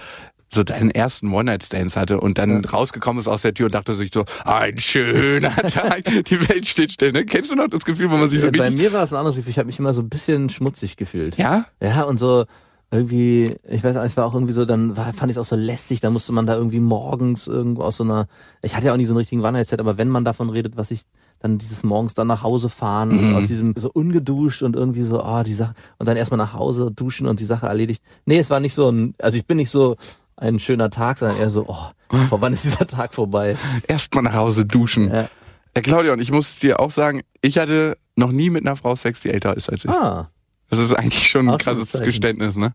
so 0.52 0.62
deinen 0.64 0.90
ersten 0.90 1.32
One-Night-Stands 1.32 1.96
hatte 1.96 2.20
und 2.20 2.38
dann 2.38 2.64
rausgekommen 2.64 3.20
ist 3.20 3.28
aus 3.28 3.42
der 3.42 3.52
Tür 3.54 3.66
und 3.66 3.74
dachte 3.74 3.94
sich 3.94 4.10
so, 4.12 4.24
ein 4.44 4.78
schöner 4.78 5.54
Tag, 5.56 6.04
die 6.04 6.48
Welt 6.48 6.66
steht 6.66 6.92
still. 6.92 7.12
Ne? 7.12 7.24
Kennst 7.26 7.50
du 7.50 7.54
noch 7.54 7.68
das 7.68 7.84
Gefühl, 7.84 8.10
wo 8.10 8.16
man 8.16 8.30
sich 8.30 8.40
so 8.40 8.48
Äh, 8.48 8.52
Bei 8.52 8.70
mir 8.70 8.92
war 8.92 9.02
es 9.02 9.12
ein 9.12 9.16
anderes 9.18 9.36
Gefühl. 9.36 9.50
Ich 9.50 9.58
habe 9.58 9.66
mich 9.66 9.78
immer 9.78 9.92
so 9.92 10.00
ein 10.02 10.08
bisschen 10.08 10.48
schmutzig 10.48 10.96
gefühlt. 10.96 11.36
Ja? 11.36 11.66
Ja, 11.82 12.04
und 12.04 12.18
so 12.18 12.46
irgendwie, 12.90 13.56
ich 13.68 13.84
weiß 13.84 13.94
nicht, 13.96 14.04
es 14.06 14.16
war 14.16 14.24
auch 14.24 14.32
irgendwie 14.32 14.54
so, 14.54 14.64
dann 14.64 14.96
war, 14.96 15.12
fand 15.12 15.30
ich 15.30 15.36
es 15.36 15.38
auch 15.38 15.44
so 15.48 15.56
lästig, 15.56 16.00
da 16.00 16.08
musste 16.08 16.32
man 16.32 16.46
da 16.46 16.54
irgendwie 16.54 16.80
morgens 16.80 17.46
irgendwo 17.46 17.82
aus 17.82 17.96
so 17.96 18.04
einer, 18.04 18.28
ich 18.62 18.74
hatte 18.74 18.86
ja 18.86 18.92
auch 18.94 18.96
nicht 18.96 19.08
so 19.08 19.12
einen 19.12 19.18
richtigen 19.18 19.42
Wanderzeit, 19.42 19.80
aber 19.80 19.98
wenn 19.98 20.08
man 20.08 20.24
davon 20.24 20.48
redet, 20.48 20.78
was 20.78 20.90
ich 20.90 21.02
dann 21.40 21.58
dieses 21.58 21.84
morgens 21.84 22.14
dann 22.14 22.26
nach 22.26 22.42
Hause 22.42 22.70
fahren, 22.70 23.10
Mhm. 23.10 23.28
und 23.28 23.34
aus 23.34 23.46
diesem 23.46 23.74
so 23.76 23.90
ungeduscht 23.92 24.62
und 24.62 24.74
irgendwie 24.74 25.02
so, 25.02 25.22
ah, 25.22 25.44
die 25.44 25.52
Sache, 25.52 25.74
und 25.98 26.08
dann 26.08 26.16
erstmal 26.16 26.38
nach 26.38 26.54
Hause 26.54 26.90
duschen 26.90 27.26
und 27.26 27.40
die 27.40 27.44
Sache 27.44 27.66
erledigt. 27.66 28.02
Nee, 28.24 28.38
es 28.38 28.48
war 28.48 28.58
nicht 28.58 28.72
so 28.74 28.88
ein, 28.90 29.14
also 29.20 29.36
ich 29.36 29.46
bin 29.46 29.58
nicht 29.58 29.70
so 29.70 29.96
ein 30.38 30.58
schöner 30.60 30.90
Tag, 30.90 31.18
sondern 31.18 31.38
eher 31.38 31.50
so, 31.50 31.66
oh, 31.68 32.16
vor 32.28 32.40
wann 32.40 32.52
ist 32.52 32.64
dieser 32.64 32.86
Tag 32.86 33.14
vorbei? 33.14 33.56
Erstmal 33.86 34.24
nach 34.24 34.34
Hause 34.34 34.64
duschen. 34.64 35.12
Ja. 35.12 35.28
Ja, 35.76 35.82
Claudia, 35.82 36.12
und 36.14 36.20
ich 36.20 36.30
muss 36.32 36.56
dir 36.56 36.80
auch 36.80 36.90
sagen, 36.90 37.22
ich 37.42 37.58
hatte 37.58 37.96
noch 38.16 38.32
nie 38.32 38.50
mit 38.50 38.66
einer 38.66 38.74
Frau 38.76 38.96
Sex, 38.96 39.20
die 39.20 39.30
älter 39.30 39.56
ist 39.56 39.68
als 39.68 39.84
ich. 39.84 39.90
Ah, 39.90 40.30
Das 40.70 40.78
ist 40.78 40.92
eigentlich 40.94 41.28
schon 41.28 41.48
ein 41.48 41.58
krasses. 41.58 41.92
Geständnis, 42.02 42.56
ne? 42.56 42.74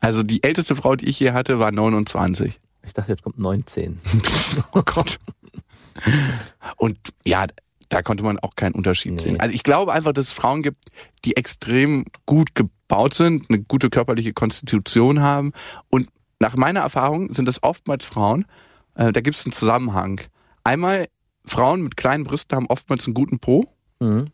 Also 0.00 0.22
die 0.22 0.42
älteste 0.42 0.74
Frau, 0.76 0.96
die 0.96 1.08
ich 1.08 1.18
je 1.20 1.32
hatte, 1.32 1.58
war 1.58 1.70
29. 1.72 2.60
ich 2.84 2.92
dachte, 2.92 3.10
jetzt 3.10 3.22
kommt 3.22 3.38
19. 3.38 4.00
Oh 4.72 4.82
Gott. 4.84 5.18
Und 6.76 6.98
ja, 7.24 7.46
da 7.88 8.02
konnte 8.02 8.22
man 8.24 8.38
auch 8.38 8.54
keinen 8.56 8.74
Unterschied 8.74 9.12
Nee. 9.12 9.20
sehen. 9.20 9.40
Also 9.40 9.54
ich 9.54 9.62
glaube 9.62 9.92
einfach, 9.92 10.12
dass 10.12 10.26
es 10.28 10.32
Frauen 10.32 10.62
gibt, 10.62 10.86
die 11.24 11.36
extrem 11.36 12.04
gut 12.26 12.54
gebaut 12.54 13.14
sind, 13.14 13.50
eine 13.50 13.60
gute 13.62 13.90
körperliche 13.90 14.32
Konstitution 14.32 15.20
haben. 15.20 15.52
Und 15.90 16.08
nach 16.42 16.56
meiner 16.56 16.80
Erfahrung 16.80 17.32
sind 17.32 17.46
das 17.46 17.62
oftmals 17.62 18.04
Frauen, 18.04 18.44
äh, 18.96 19.12
da 19.12 19.20
gibt 19.20 19.36
es 19.36 19.46
einen 19.46 19.52
Zusammenhang. 19.52 20.20
Einmal, 20.64 21.06
Frauen 21.44 21.82
mit 21.82 21.96
kleinen 21.96 22.24
Brüsten 22.24 22.54
haben 22.56 22.66
oftmals 22.66 23.06
einen 23.06 23.14
guten 23.14 23.38
Po 23.38 23.64
Mhm. 24.00 24.26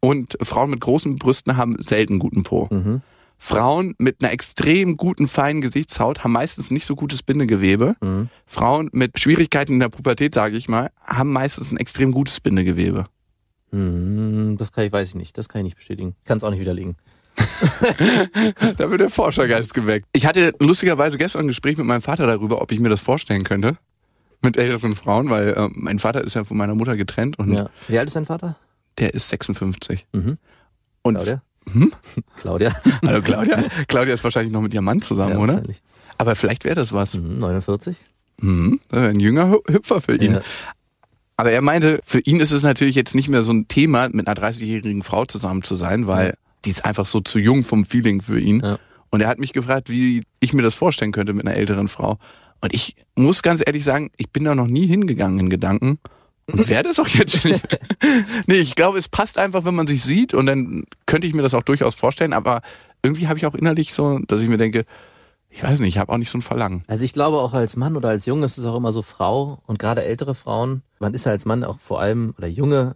und 0.00 0.36
Frauen 0.42 0.70
mit 0.70 0.80
großen 0.80 1.16
Brüsten 1.16 1.56
haben 1.58 1.76
selten 1.80 2.14
einen 2.14 2.20
guten 2.20 2.42
Po. 2.42 2.66
Mhm. 2.70 3.02
Frauen 3.36 3.94
mit 3.98 4.22
einer 4.22 4.32
extrem 4.32 4.96
guten, 4.96 5.26
feinen 5.28 5.60
Gesichtshaut 5.62 6.24
haben 6.24 6.32
meistens 6.32 6.70
nicht 6.70 6.84
so 6.86 6.94
gutes 6.96 7.22
Bindegewebe. 7.22 7.94
Mhm. 8.02 8.28
Frauen 8.46 8.88
mit 8.92 9.18
Schwierigkeiten 9.20 9.74
in 9.74 9.80
der 9.80 9.88
Pubertät, 9.90 10.34
sage 10.34 10.56
ich 10.56 10.68
mal, 10.68 10.90
haben 11.04 11.32
meistens 11.32 11.72
ein 11.72 11.76
extrem 11.78 12.12
gutes 12.12 12.40
Bindegewebe. 12.40 13.06
Mhm. 13.70 14.56
Das 14.58 14.72
kann 14.72 14.84
ich, 14.84 14.92
weiß 14.92 15.08
ich 15.08 15.14
nicht. 15.14 15.36
Das 15.38 15.48
kann 15.48 15.60
ich 15.60 15.64
nicht 15.64 15.76
bestätigen. 15.76 16.14
Kann 16.24 16.38
es 16.38 16.44
auch 16.44 16.50
nicht 16.50 16.60
widerlegen. 16.60 16.96
Da 18.76 18.90
wird 18.90 19.00
der 19.00 19.10
Forschergeist 19.10 19.74
geweckt. 19.74 20.06
Ich 20.12 20.26
hatte 20.26 20.52
lustigerweise 20.58 21.18
gestern 21.18 21.42
ein 21.42 21.48
Gespräch 21.48 21.76
mit 21.76 21.86
meinem 21.86 22.02
Vater 22.02 22.26
darüber, 22.26 22.60
ob 22.62 22.72
ich 22.72 22.80
mir 22.80 22.88
das 22.88 23.00
vorstellen 23.00 23.44
könnte. 23.44 23.76
Mit 24.42 24.56
älteren 24.56 24.94
Frauen, 24.96 25.28
weil 25.28 25.48
äh, 25.50 25.68
mein 25.74 25.98
Vater 25.98 26.22
ist 26.24 26.34
ja 26.34 26.44
von 26.44 26.56
meiner 26.56 26.74
Mutter 26.74 26.96
getrennt 26.96 27.38
und 27.38 27.52
Ja. 27.52 27.68
Wie 27.88 27.98
alt 27.98 28.08
ist 28.08 28.16
dein 28.16 28.26
Vater? 28.26 28.56
der 28.98 29.14
ist 29.14 29.28
56. 29.28 30.06
Mhm. 30.12 30.36
Und 31.02 31.14
Claudia? 31.14 31.42
Hm? 31.72 31.92
Claudia? 32.36 32.74
Also 33.06 33.22
Claudia, 33.22 33.64
Claudia 33.88 34.14
ist 34.14 34.24
wahrscheinlich 34.24 34.52
noch 34.52 34.60
mit 34.60 34.74
ihrem 34.74 34.84
Mann 34.84 35.00
zusammen, 35.00 35.32
Ja, 35.32 35.38
oder? 35.38 35.52
wahrscheinlich. 35.54 35.80
Aber 36.18 36.34
vielleicht 36.36 36.64
wäre 36.64 36.74
das 36.74 36.92
was. 36.92 37.14
Mhm, 37.16 37.38
49? 37.38 37.96
Mhm. 38.42 38.80
Das 38.88 39.00
wäre 39.00 39.10
Ein 39.12 39.20
jünger 39.20 39.52
Hü- 39.52 39.72
Hüpfer 39.72 40.00
für 40.02 40.16
ihn. 40.16 40.34
Ja. 40.34 40.40
Aber 41.38 41.50
er 41.52 41.62
meinte, 41.62 42.00
für 42.04 42.18
ihn 42.20 42.40
ist 42.40 42.50
es 42.52 42.62
natürlich 42.62 42.94
jetzt 42.94 43.14
nicht 43.14 43.28
mehr 43.30 43.42
so 43.42 43.52
ein 43.52 43.68
Thema, 43.68 44.08
mit 44.10 44.26
einer 44.28 44.36
30-jährigen 44.38 45.02
Frau 45.02 45.24
zusammen 45.24 45.62
zu 45.62 45.74
sein, 45.76 46.06
weil 46.06 46.34
die 46.64 46.70
ist 46.70 46.84
einfach 46.84 47.06
so 47.06 47.20
zu 47.20 47.38
jung 47.38 47.64
vom 47.64 47.84
Feeling 47.84 48.20
für 48.20 48.38
ihn. 48.38 48.60
Ja. 48.60 48.78
Und 49.10 49.20
er 49.20 49.28
hat 49.28 49.38
mich 49.38 49.52
gefragt, 49.52 49.90
wie 49.90 50.22
ich 50.38 50.52
mir 50.52 50.62
das 50.62 50.74
vorstellen 50.74 51.12
könnte 51.12 51.32
mit 51.32 51.46
einer 51.46 51.56
älteren 51.56 51.88
Frau. 51.88 52.18
Und 52.60 52.74
ich 52.74 52.94
muss 53.14 53.42
ganz 53.42 53.62
ehrlich 53.64 53.84
sagen, 53.84 54.10
ich 54.16 54.30
bin 54.30 54.44
da 54.44 54.54
noch 54.54 54.66
nie 54.66 54.86
hingegangen 54.86 55.40
in 55.40 55.50
Gedanken. 55.50 55.98
Und 56.46 56.68
werde 56.68 56.90
es 56.90 57.00
auch 57.00 57.08
jetzt 57.08 57.44
nicht. 57.44 57.62
nee, 58.46 58.58
ich 58.58 58.74
glaube, 58.74 58.98
es 58.98 59.08
passt 59.08 59.38
einfach, 59.38 59.64
wenn 59.64 59.74
man 59.74 59.86
sich 59.86 60.02
sieht 60.02 60.34
und 60.34 60.46
dann 60.46 60.84
könnte 61.06 61.26
ich 61.26 61.34
mir 61.34 61.42
das 61.42 61.54
auch 61.54 61.62
durchaus 61.62 61.94
vorstellen, 61.94 62.32
aber 62.32 62.62
irgendwie 63.02 63.28
habe 63.28 63.38
ich 63.38 63.46
auch 63.46 63.54
innerlich 63.54 63.92
so, 63.92 64.18
dass 64.26 64.40
ich 64.40 64.48
mir 64.48 64.58
denke, 64.58 64.84
ich 65.48 65.62
weiß 65.62 65.80
nicht, 65.80 65.88
ich 65.88 65.98
habe 65.98 66.12
auch 66.12 66.18
nicht 66.18 66.30
so 66.30 66.38
ein 66.38 66.42
Verlangen. 66.42 66.82
Also 66.86 67.04
ich 67.04 67.12
glaube 67.12 67.38
auch 67.38 67.54
als 67.54 67.76
Mann 67.76 67.96
oder 67.96 68.10
als 68.10 68.26
Junge 68.26 68.46
ist 68.46 68.58
es 68.58 68.64
auch 68.66 68.76
immer 68.76 68.92
so 68.92 69.02
Frau 69.02 69.60
und 69.66 69.78
gerade 69.78 70.04
ältere 70.04 70.34
Frauen, 70.34 70.82
man 71.00 71.14
ist 71.14 71.26
ja 71.26 71.32
als 71.32 71.44
Mann 71.44 71.64
auch 71.64 71.80
vor 71.80 72.00
allem 72.00 72.34
oder 72.38 72.46
Junge 72.46 72.94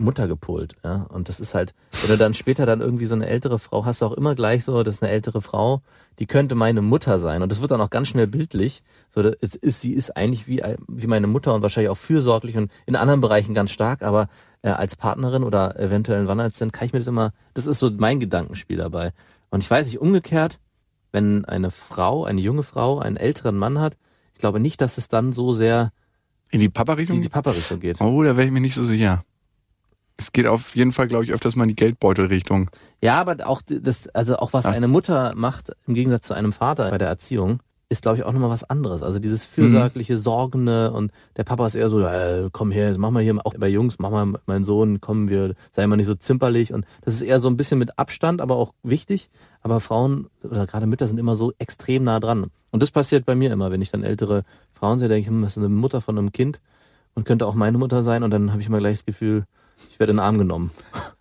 Mutter 0.00 0.28
gepolt, 0.28 0.76
ja. 0.84 1.06
Und 1.08 1.28
das 1.28 1.40
ist 1.40 1.54
halt, 1.54 1.74
wenn 2.02 2.10
du 2.10 2.16
dann 2.16 2.34
später 2.34 2.66
dann 2.66 2.80
irgendwie 2.80 3.06
so 3.06 3.14
eine 3.14 3.26
ältere 3.26 3.58
Frau 3.58 3.84
hast, 3.84 4.00
du 4.00 4.06
auch 4.06 4.12
immer 4.12 4.34
gleich 4.34 4.64
so, 4.64 4.82
das 4.82 4.96
ist 4.96 5.02
eine 5.02 5.12
ältere 5.12 5.40
Frau, 5.40 5.82
die 6.18 6.26
könnte 6.26 6.54
meine 6.54 6.82
Mutter 6.82 7.18
sein. 7.18 7.42
Und 7.42 7.52
das 7.52 7.60
wird 7.60 7.70
dann 7.70 7.80
auch 7.80 7.90
ganz 7.90 8.08
schnell 8.08 8.26
bildlich. 8.26 8.82
So, 9.10 9.22
das 9.22 9.54
ist, 9.54 9.80
sie 9.80 9.92
ist 9.92 10.16
eigentlich 10.16 10.48
wie, 10.48 10.62
wie 10.88 11.06
meine 11.06 11.26
Mutter 11.26 11.54
und 11.54 11.62
wahrscheinlich 11.62 11.90
auch 11.90 11.98
fürsorglich 11.98 12.56
und 12.56 12.70
in 12.86 12.96
anderen 12.96 13.20
Bereichen 13.20 13.54
ganz 13.54 13.70
stark, 13.70 14.02
aber 14.02 14.28
äh, 14.62 14.70
als 14.70 14.96
Partnerin 14.96 15.44
oder 15.44 15.78
eventuell 15.78 16.20
ein 16.20 16.28
Wandersinn 16.28 16.72
kann 16.72 16.86
ich 16.86 16.92
mir 16.92 16.98
das 16.98 17.08
immer, 17.08 17.32
das 17.54 17.66
ist 17.66 17.78
so 17.78 17.90
mein 17.90 18.20
Gedankenspiel 18.20 18.76
dabei. 18.76 19.12
Und 19.50 19.62
ich 19.62 19.70
weiß 19.70 19.86
nicht, 19.86 20.00
umgekehrt, 20.00 20.58
wenn 21.12 21.44
eine 21.44 21.70
Frau, 21.70 22.24
eine 22.24 22.40
junge 22.40 22.62
Frau 22.62 22.98
einen 22.98 23.16
älteren 23.16 23.56
Mann 23.56 23.78
hat, 23.78 23.96
ich 24.34 24.38
glaube 24.40 24.60
nicht, 24.60 24.80
dass 24.80 24.96
es 24.96 25.08
dann 25.08 25.32
so 25.32 25.52
sehr 25.52 25.92
in 26.50 26.60
die 26.60 26.68
Papa-Richtung? 26.68 27.16
In 27.16 27.22
die 27.22 27.28
Papa-Richtung 27.28 27.80
geht. 27.80 28.00
Oh, 28.00 28.22
da 28.22 28.36
wäre 28.36 28.46
ich 28.46 28.52
mir 28.52 28.60
nicht 28.60 28.74
so 28.74 28.84
sicher. 28.84 29.24
Es 30.20 30.32
geht 30.32 30.46
auf 30.46 30.76
jeden 30.76 30.92
Fall, 30.92 31.06
glaube 31.06 31.24
ich, 31.24 31.32
öfters 31.32 31.56
mal 31.56 31.64
in 31.64 31.70
die 31.70 31.76
Geldbeutelrichtung. 31.76 32.70
Ja, 33.00 33.18
aber 33.18 33.46
auch 33.46 33.62
das, 33.66 34.06
also 34.08 34.36
auch 34.36 34.52
was 34.52 34.66
Ach. 34.66 34.72
eine 34.72 34.86
Mutter 34.86 35.32
macht 35.34 35.72
im 35.86 35.94
Gegensatz 35.94 36.26
zu 36.26 36.34
einem 36.34 36.52
Vater 36.52 36.90
bei 36.90 36.98
der 36.98 37.08
Erziehung, 37.08 37.60
ist, 37.88 38.02
glaube 38.02 38.18
ich, 38.18 38.24
auch 38.24 38.32
nochmal 38.34 38.50
was 38.50 38.62
anderes. 38.68 39.02
Also 39.02 39.18
dieses 39.18 39.46
fürsorgliche, 39.46 40.12
mhm. 40.12 40.18
sorgende 40.18 40.92
und 40.92 41.10
der 41.38 41.44
Papa 41.44 41.66
ist 41.66 41.74
eher 41.74 41.88
so, 41.88 42.00
äh, 42.00 42.50
komm 42.52 42.70
her, 42.70 42.94
mach 42.98 43.10
mal 43.10 43.22
hier, 43.22 43.34
auch 43.46 43.54
bei 43.56 43.68
Jungs, 43.68 43.98
mach 43.98 44.10
mal, 44.10 44.38
mein 44.44 44.62
Sohn, 44.62 45.00
komm, 45.00 45.30
wir, 45.30 45.54
sei 45.72 45.86
mal 45.86 45.96
nicht 45.96 46.04
so 46.04 46.14
zimperlich 46.14 46.74
und 46.74 46.84
das 47.00 47.14
ist 47.14 47.22
eher 47.22 47.40
so 47.40 47.48
ein 47.48 47.56
bisschen 47.56 47.78
mit 47.78 47.98
Abstand, 47.98 48.42
aber 48.42 48.56
auch 48.56 48.74
wichtig. 48.82 49.30
Aber 49.62 49.80
Frauen 49.80 50.28
oder 50.42 50.66
gerade 50.66 50.84
Mütter 50.84 51.08
sind 51.08 51.16
immer 51.16 51.34
so 51.34 51.54
extrem 51.58 52.04
nah 52.04 52.20
dran. 52.20 52.48
Und 52.72 52.82
das 52.82 52.90
passiert 52.90 53.24
bei 53.24 53.34
mir 53.34 53.50
immer, 53.52 53.70
wenn 53.70 53.80
ich 53.80 53.90
dann 53.90 54.02
ältere 54.02 54.42
Frauen 54.74 54.98
sehe, 54.98 55.08
denke 55.08 55.22
ich, 55.22 55.28
hm, 55.28 55.40
das 55.40 55.52
ist 55.52 55.58
eine 55.58 55.70
Mutter 55.70 56.02
von 56.02 56.18
einem 56.18 56.30
Kind 56.30 56.60
und 57.14 57.24
könnte 57.24 57.46
auch 57.46 57.54
meine 57.54 57.78
Mutter 57.78 58.02
sein 58.02 58.22
und 58.22 58.30
dann 58.30 58.50
habe 58.50 58.60
ich 58.60 58.68
immer 58.68 58.80
gleich 58.80 58.98
das 58.98 59.06
Gefühl, 59.06 59.46
ich 59.88 59.98
werde 59.98 60.12
in 60.12 60.16
den 60.16 60.24
Arm 60.24 60.38
genommen. 60.38 60.70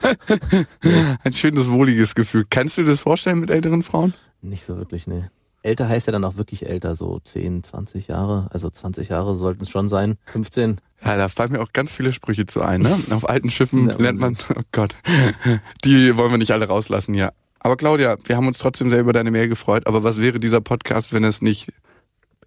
Ein 1.24 1.34
schönes, 1.34 1.70
wohliges 1.70 2.16
Gefühl. 2.16 2.46
Kannst 2.50 2.78
du 2.78 2.82
dir 2.84 2.89
das 2.89 3.00
vorstellen 3.00 3.39
mit 3.39 3.50
älteren 3.50 3.84
Frauen? 3.84 4.13
Nicht 4.42 4.63
so 4.63 4.78
wirklich, 4.78 5.08
nee. 5.08 5.25
Älter 5.62 5.89
heißt 5.89 6.08
ja 6.08 6.13
dann 6.13 6.24
auch 6.24 6.38
wirklich 6.38 6.66
älter, 6.66 6.96
so 6.96 7.20
10, 7.20 7.63
20 7.63 8.08
Jahre. 8.08 8.48
Also 8.51 8.70
20 8.70 9.10
Jahre 9.10 9.36
sollten 9.36 9.63
es 9.63 9.70
schon 9.70 9.89
sein. 9.89 10.18
15. 10.28 10.80
Ja, 11.04 11.18
da 11.18 11.30
fallen 11.30 11.51
mir 11.51 11.62
auch 11.62 11.74
ganz 11.74 11.92
viele 11.92 12.13
Sprüche 12.13 12.46
zu 12.46 12.62
ein. 12.62 12.82
Ne? 12.82 12.98
Auf 13.12 13.28
alten 13.28 13.50
Schiffen 13.50 13.88
lernt 14.00 14.20
man, 14.20 14.38
oh 14.56 14.62
Gott, 14.72 14.96
die 15.84 16.16
wollen 16.18 16.32
wir 16.32 16.38
nicht 16.38 16.51
alle 16.51 16.68
rauslassen, 16.68 17.13
ja. 17.13 17.32
Aber 17.60 17.75
Claudia, 17.75 18.16
wir 18.24 18.38
haben 18.38 18.48
uns 18.48 18.58
trotzdem 18.58 18.89
sehr 18.89 19.01
über 19.01 19.12
deine 19.12 19.32
Mail 19.32 19.50
gefreut. 19.50 19.86
Aber 19.86 20.04
was 20.04 20.20
wäre 20.22 20.39
dieser 20.39 20.62
Podcast, 20.62 21.12
wenn 21.12 21.25
es 21.25 21.42
nicht 21.42 21.74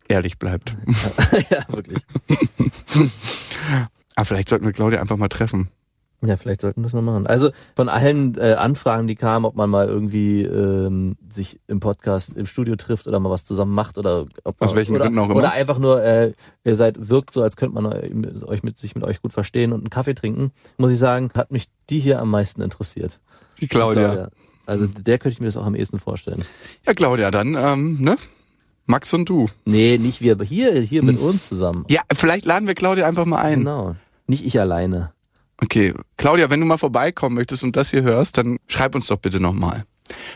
ehrlich 0.08 0.38
bleibt? 0.38 0.74
ja, 1.50 1.66
wirklich. 1.68 2.02
Aber 4.14 4.24
vielleicht 4.24 4.48
sollten 4.48 4.64
wir 4.64 4.72
Claudia 4.72 5.00
einfach 5.00 5.18
mal 5.18 5.28
treffen. 5.28 5.68
Ja, 6.24 6.36
vielleicht 6.36 6.60
sollten 6.60 6.80
wir 6.80 6.84
das 6.84 6.92
mal 6.92 7.02
machen. 7.02 7.26
Also 7.26 7.50
von 7.74 7.88
allen 7.88 8.36
äh, 8.38 8.54
Anfragen, 8.54 9.08
die 9.08 9.16
kamen, 9.16 9.44
ob 9.44 9.56
man 9.56 9.68
mal 9.68 9.88
irgendwie 9.88 10.42
ähm, 10.42 11.16
sich 11.28 11.58
im 11.66 11.80
Podcast 11.80 12.34
im 12.36 12.46
Studio 12.46 12.76
trifft 12.76 13.08
oder 13.08 13.18
mal 13.18 13.30
was 13.30 13.44
zusammen 13.44 13.74
macht 13.74 13.98
oder 13.98 14.26
ob 14.44 14.60
man, 14.60 14.68
aus 14.68 14.76
welchen 14.76 14.94
oder, 14.94 15.06
Gründen 15.06 15.18
auch 15.18 15.24
immer. 15.24 15.36
oder 15.36 15.52
einfach 15.52 15.78
nur 15.78 16.00
äh, 16.02 16.32
ihr 16.62 16.76
seid 16.76 17.08
wirkt 17.08 17.34
so, 17.34 17.42
als 17.42 17.56
könnte 17.56 17.74
man 17.74 17.86
euch 18.44 18.62
mit 18.62 18.78
sich 18.78 18.94
mit 18.94 19.02
euch 19.02 19.20
gut 19.20 19.32
verstehen 19.32 19.72
und 19.72 19.80
einen 19.80 19.90
Kaffee 19.90 20.14
trinken, 20.14 20.52
muss 20.76 20.92
ich 20.92 20.98
sagen, 20.98 21.30
hat 21.34 21.50
mich 21.50 21.66
die 21.90 21.98
hier 21.98 22.20
am 22.20 22.30
meisten 22.30 22.62
interessiert. 22.62 23.18
Die 23.60 23.66
Claudia. 23.66 24.12
Claudia. 24.12 24.30
Also 24.64 24.86
der 24.86 25.18
könnte 25.18 25.34
ich 25.34 25.40
mir 25.40 25.46
das 25.46 25.56
auch 25.56 25.66
am 25.66 25.74
ehesten 25.74 25.98
vorstellen. 25.98 26.44
Ja, 26.86 26.94
Claudia, 26.94 27.32
dann 27.32 27.56
ähm, 27.58 27.98
ne? 28.00 28.16
Max 28.86 29.12
und 29.12 29.28
du. 29.28 29.48
Nee, 29.64 29.98
nicht 29.98 30.20
wir, 30.20 30.32
aber 30.32 30.44
hier 30.44 30.80
hier 30.80 31.02
mit 31.02 31.18
hm. 31.18 31.24
uns 31.24 31.48
zusammen. 31.48 31.84
Ja, 31.88 32.02
vielleicht 32.12 32.44
laden 32.44 32.68
wir 32.68 32.74
Claudia 32.74 33.06
einfach 33.06 33.24
mal 33.24 33.42
ein. 33.42 33.60
Genau. 33.60 33.96
Nicht 34.28 34.46
ich 34.46 34.60
alleine. 34.60 35.12
Okay, 35.62 35.94
Claudia, 36.16 36.50
wenn 36.50 36.58
du 36.58 36.66
mal 36.66 36.76
vorbeikommen 36.76 37.36
möchtest 37.36 37.62
und 37.62 37.76
das 37.76 37.90
hier 37.92 38.02
hörst, 38.02 38.36
dann 38.36 38.58
schreib 38.66 38.96
uns 38.96 39.06
doch 39.06 39.18
bitte 39.18 39.38
nochmal. 39.38 39.84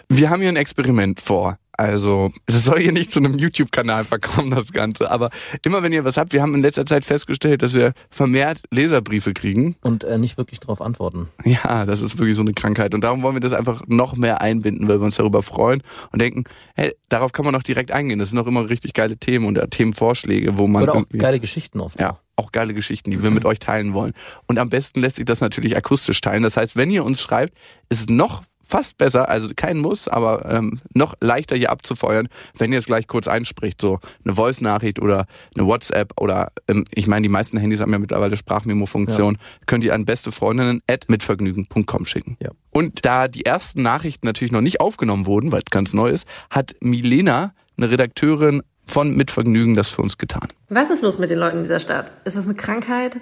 Wir 0.08 0.30
haben 0.30 0.40
hier 0.40 0.48
ein 0.48 0.56
Experiment 0.56 1.20
vor. 1.20 1.58
Also, 1.78 2.32
es 2.46 2.64
soll 2.64 2.80
hier 2.80 2.92
nicht 2.92 3.10
zu 3.12 3.18
einem 3.18 3.36
YouTube-Kanal 3.36 4.04
verkommen, 4.04 4.50
das 4.50 4.72
Ganze. 4.72 5.10
Aber 5.10 5.30
immer 5.62 5.82
wenn 5.82 5.92
ihr 5.92 6.04
was 6.04 6.16
habt, 6.16 6.32
wir 6.32 6.40
haben 6.40 6.54
in 6.54 6.62
letzter 6.62 6.86
Zeit 6.86 7.04
festgestellt, 7.04 7.60
dass 7.60 7.74
wir 7.74 7.92
vermehrt 8.10 8.62
Leserbriefe 8.70 9.34
kriegen. 9.34 9.76
Und 9.82 10.02
äh, 10.04 10.16
nicht 10.16 10.38
wirklich 10.38 10.60
darauf 10.60 10.80
antworten. 10.80 11.28
Ja, 11.44 11.84
das 11.84 12.00
ist 12.00 12.18
wirklich 12.18 12.36
so 12.36 12.42
eine 12.42 12.54
Krankheit. 12.54 12.94
Und 12.94 13.02
darum 13.02 13.22
wollen 13.22 13.36
wir 13.36 13.40
das 13.40 13.52
einfach 13.52 13.82
noch 13.86 14.16
mehr 14.16 14.40
einbinden, 14.40 14.88
weil 14.88 15.00
wir 15.00 15.04
uns 15.04 15.16
darüber 15.16 15.42
freuen 15.42 15.82
und 16.12 16.22
denken, 16.22 16.44
hey, 16.74 16.94
darauf 17.10 17.32
kann 17.32 17.44
man 17.44 17.52
noch 17.52 17.62
direkt 17.62 17.90
eingehen. 17.90 18.18
Das 18.18 18.30
sind 18.30 18.38
auch 18.38 18.46
immer 18.46 18.68
richtig 18.70 18.94
geile 18.94 19.18
Themen 19.18 19.44
und 19.44 19.60
Themenvorschläge, 19.70 20.56
wo 20.56 20.66
man. 20.66 20.84
Oder 20.84 20.94
auch 20.94 21.04
geile 21.10 21.40
Geschichten 21.40 21.80
oft. 21.80 22.00
Ja 22.00 22.18
auch 22.38 22.52
geile 22.52 22.74
Geschichten, 22.74 23.10
die 23.10 23.22
wir 23.22 23.30
mit 23.30 23.44
euch 23.46 23.58
teilen 23.58 23.94
wollen. 23.94 24.12
Und 24.46 24.58
am 24.58 24.68
besten 24.68 25.00
lässt 25.00 25.16
sich 25.16 25.24
das 25.24 25.40
natürlich 25.40 25.74
akustisch 25.74 26.20
teilen. 26.20 26.42
Das 26.42 26.58
heißt, 26.58 26.76
wenn 26.76 26.90
ihr 26.90 27.02
uns 27.02 27.22
schreibt, 27.22 27.54
ist 27.88 28.00
es 28.00 28.08
noch 28.10 28.42
fast 28.66 28.98
besser, 28.98 29.28
also 29.28 29.48
kein 29.54 29.78
Muss, 29.78 30.08
aber 30.08 30.50
ähm, 30.50 30.80
noch 30.94 31.14
leichter 31.20 31.56
hier 31.56 31.70
abzufeuern, 31.70 32.28
wenn 32.58 32.72
ihr 32.72 32.78
es 32.78 32.86
gleich 32.86 33.06
kurz 33.06 33.28
einspricht, 33.28 33.80
so 33.80 34.00
eine 34.24 34.34
Voice-Nachricht 34.34 35.00
oder 35.00 35.26
eine 35.54 35.66
WhatsApp 35.66 36.12
oder 36.20 36.50
ähm, 36.68 36.84
ich 36.90 37.06
meine, 37.06 37.22
die 37.22 37.28
meisten 37.28 37.58
Handys 37.58 37.80
haben 37.80 37.92
ja 37.92 37.98
mittlerweile 37.98 38.36
Sprachmemo-Funktion, 38.36 39.34
ja. 39.34 39.40
könnt 39.66 39.84
ihr 39.84 39.94
an 39.94 40.04
bestefreundinnen 40.04 40.82
at 40.88 41.08
mitvergnügen.com 41.08 42.04
schicken. 42.04 42.36
Ja. 42.40 42.50
Und 42.70 43.04
da 43.04 43.28
die 43.28 43.46
ersten 43.46 43.82
Nachrichten 43.82 44.26
natürlich 44.26 44.52
noch 44.52 44.60
nicht 44.60 44.80
aufgenommen 44.80 45.26
wurden, 45.26 45.52
weil 45.52 45.60
es 45.60 45.70
ganz 45.70 45.94
neu 45.94 46.10
ist, 46.10 46.26
hat 46.50 46.74
Milena, 46.80 47.54
eine 47.76 47.90
Redakteurin 47.90 48.62
von 48.86 49.14
Mitvergnügen 49.14 49.74
das 49.74 49.88
für 49.88 50.02
uns 50.02 50.18
getan. 50.18 50.48
Was 50.68 50.90
ist 50.90 51.02
los 51.02 51.18
mit 51.18 51.30
den 51.30 51.38
Leuten 51.38 51.58
in 51.58 51.62
dieser 51.64 51.80
Stadt? 51.80 52.12
Ist 52.24 52.36
das 52.36 52.46
eine 52.46 52.54
Krankheit? 52.54 53.18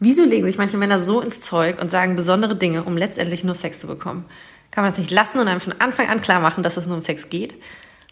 Wieso 0.00 0.24
legen 0.24 0.46
sich 0.46 0.58
manche 0.58 0.76
Männer 0.76 0.98
so 0.98 1.20
ins 1.20 1.40
Zeug 1.40 1.80
und 1.80 1.90
sagen 1.90 2.16
besondere 2.16 2.56
Dinge, 2.56 2.84
um 2.84 2.96
letztendlich 2.96 3.44
nur 3.44 3.54
Sex 3.54 3.80
zu 3.80 3.86
bekommen? 3.86 4.24
Kann 4.74 4.82
man 4.82 4.90
das 4.90 4.98
nicht 4.98 5.12
lassen 5.12 5.38
und 5.38 5.46
einem 5.46 5.60
von 5.60 5.80
Anfang 5.80 6.08
an 6.08 6.20
klar 6.20 6.40
machen, 6.40 6.64
dass 6.64 6.76
es 6.76 6.86
nur 6.86 6.96
um 6.96 7.00
Sex 7.00 7.30
geht? 7.30 7.54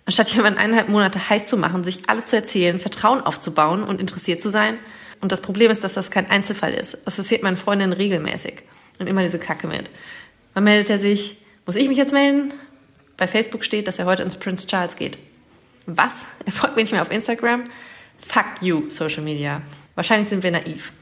Anstatt 0.07 0.29
jemanden 0.29 0.61
eineinhalb 0.61 0.89
Monate 0.89 1.29
heiß 1.29 1.49
zu 1.49 1.57
machen, 1.57 1.83
sich 1.83 2.09
alles 2.09 2.29
zu 2.29 2.37
erzählen, 2.37 2.79
Vertrauen 2.79 3.21
aufzubauen 3.21 3.83
und 3.83 4.01
interessiert 4.01 4.41
zu 4.41 4.49
sein. 4.49 4.79
Und 5.21 5.33
das 5.33 5.43
Problem 5.43 5.73
ist, 5.73 5.83
dass 5.83 5.95
das 5.95 6.13
kein 6.13 6.31
Einzelfall 6.31 6.73
ist. 6.73 6.99
Das 7.05 7.17
passiert 7.17 7.43
meinen 7.43 7.57
Freundinnen 7.57 7.93
regelmäßig. 7.93 8.63
Und 9.01 9.09
immer 9.09 9.25
diese 9.25 9.41
Kacke 9.41 9.67
mit. 9.67 9.91
Wann 10.55 10.63
meldet 10.63 10.89
er 10.89 11.01
sich? 11.01 11.39
Muss 11.67 11.75
ich 11.75 11.89
mich 11.89 11.99
jetzt 11.99 12.13
melden? 12.13 12.55
Bei 13.17 13.27
Facebook 13.27 13.65
steht, 13.65 13.89
dass 13.89 13.99
er 13.99 14.07
heute 14.07 14.23
ins 14.23 14.37
Prince 14.37 14.69
Charles 14.69 14.95
geht. 14.95 15.19
Was? 15.87 16.25
Er 16.47 16.53
folgt 16.53 16.77
mir 16.77 16.83
nicht 16.83 16.93
mehr 16.93 17.03
auf 17.03 17.11
Instagram? 17.11 17.65
Fuck 18.21 18.47
you, 18.61 18.89
Social 18.89 19.25
Media. 19.25 19.63
Wahrscheinlich 19.97 20.29
sind 20.29 20.45
wir 20.45 20.53
naiv. 20.53 20.93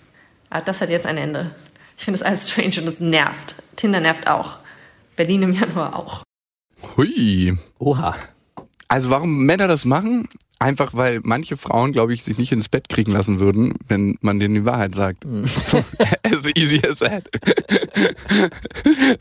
Aber 0.49 0.63
das 0.63 0.81
hat 0.81 0.89
jetzt 0.89 1.07
ein 1.07 1.19
Ende. 1.19 1.55
Ich 1.99 2.05
finde 2.05 2.19
das 2.19 2.27
alles 2.27 2.51
strange 2.51 2.81
und 2.81 2.89
es 2.89 2.99
nervt. 2.99 3.57
Tinder 3.77 4.01
nervt 4.01 4.27
auch. 4.27 4.61
Berlin 5.17 5.43
im 5.43 5.53
Januar 5.53 5.97
auch. 5.97 6.23
Hui. 6.97 7.57
Oha. 7.79 8.17
Also 8.89 9.11
warum 9.11 9.45
Männer 9.45 9.69
das 9.69 9.85
machen? 9.85 10.29
Einfach 10.63 10.93
weil 10.93 11.21
manche 11.23 11.57
Frauen, 11.57 11.93
glaube 11.93 12.13
ich, 12.13 12.23
sich 12.23 12.37
nicht 12.37 12.53
ins 12.53 12.69
Bett 12.69 12.91
kriegen 12.91 13.13
lassen 13.13 13.41
würden, 13.41 13.73
wenn 13.89 14.19
man 14.21 14.39
denen 14.39 14.55
die 14.55 14.65
Wahrheit 14.67 14.95
sagt. 14.95 15.25
Mhm. 15.25 15.47
So, 15.71 15.79
as 16.23 16.45
easy 16.55 16.83
as 16.87 16.99
that. 16.99 17.25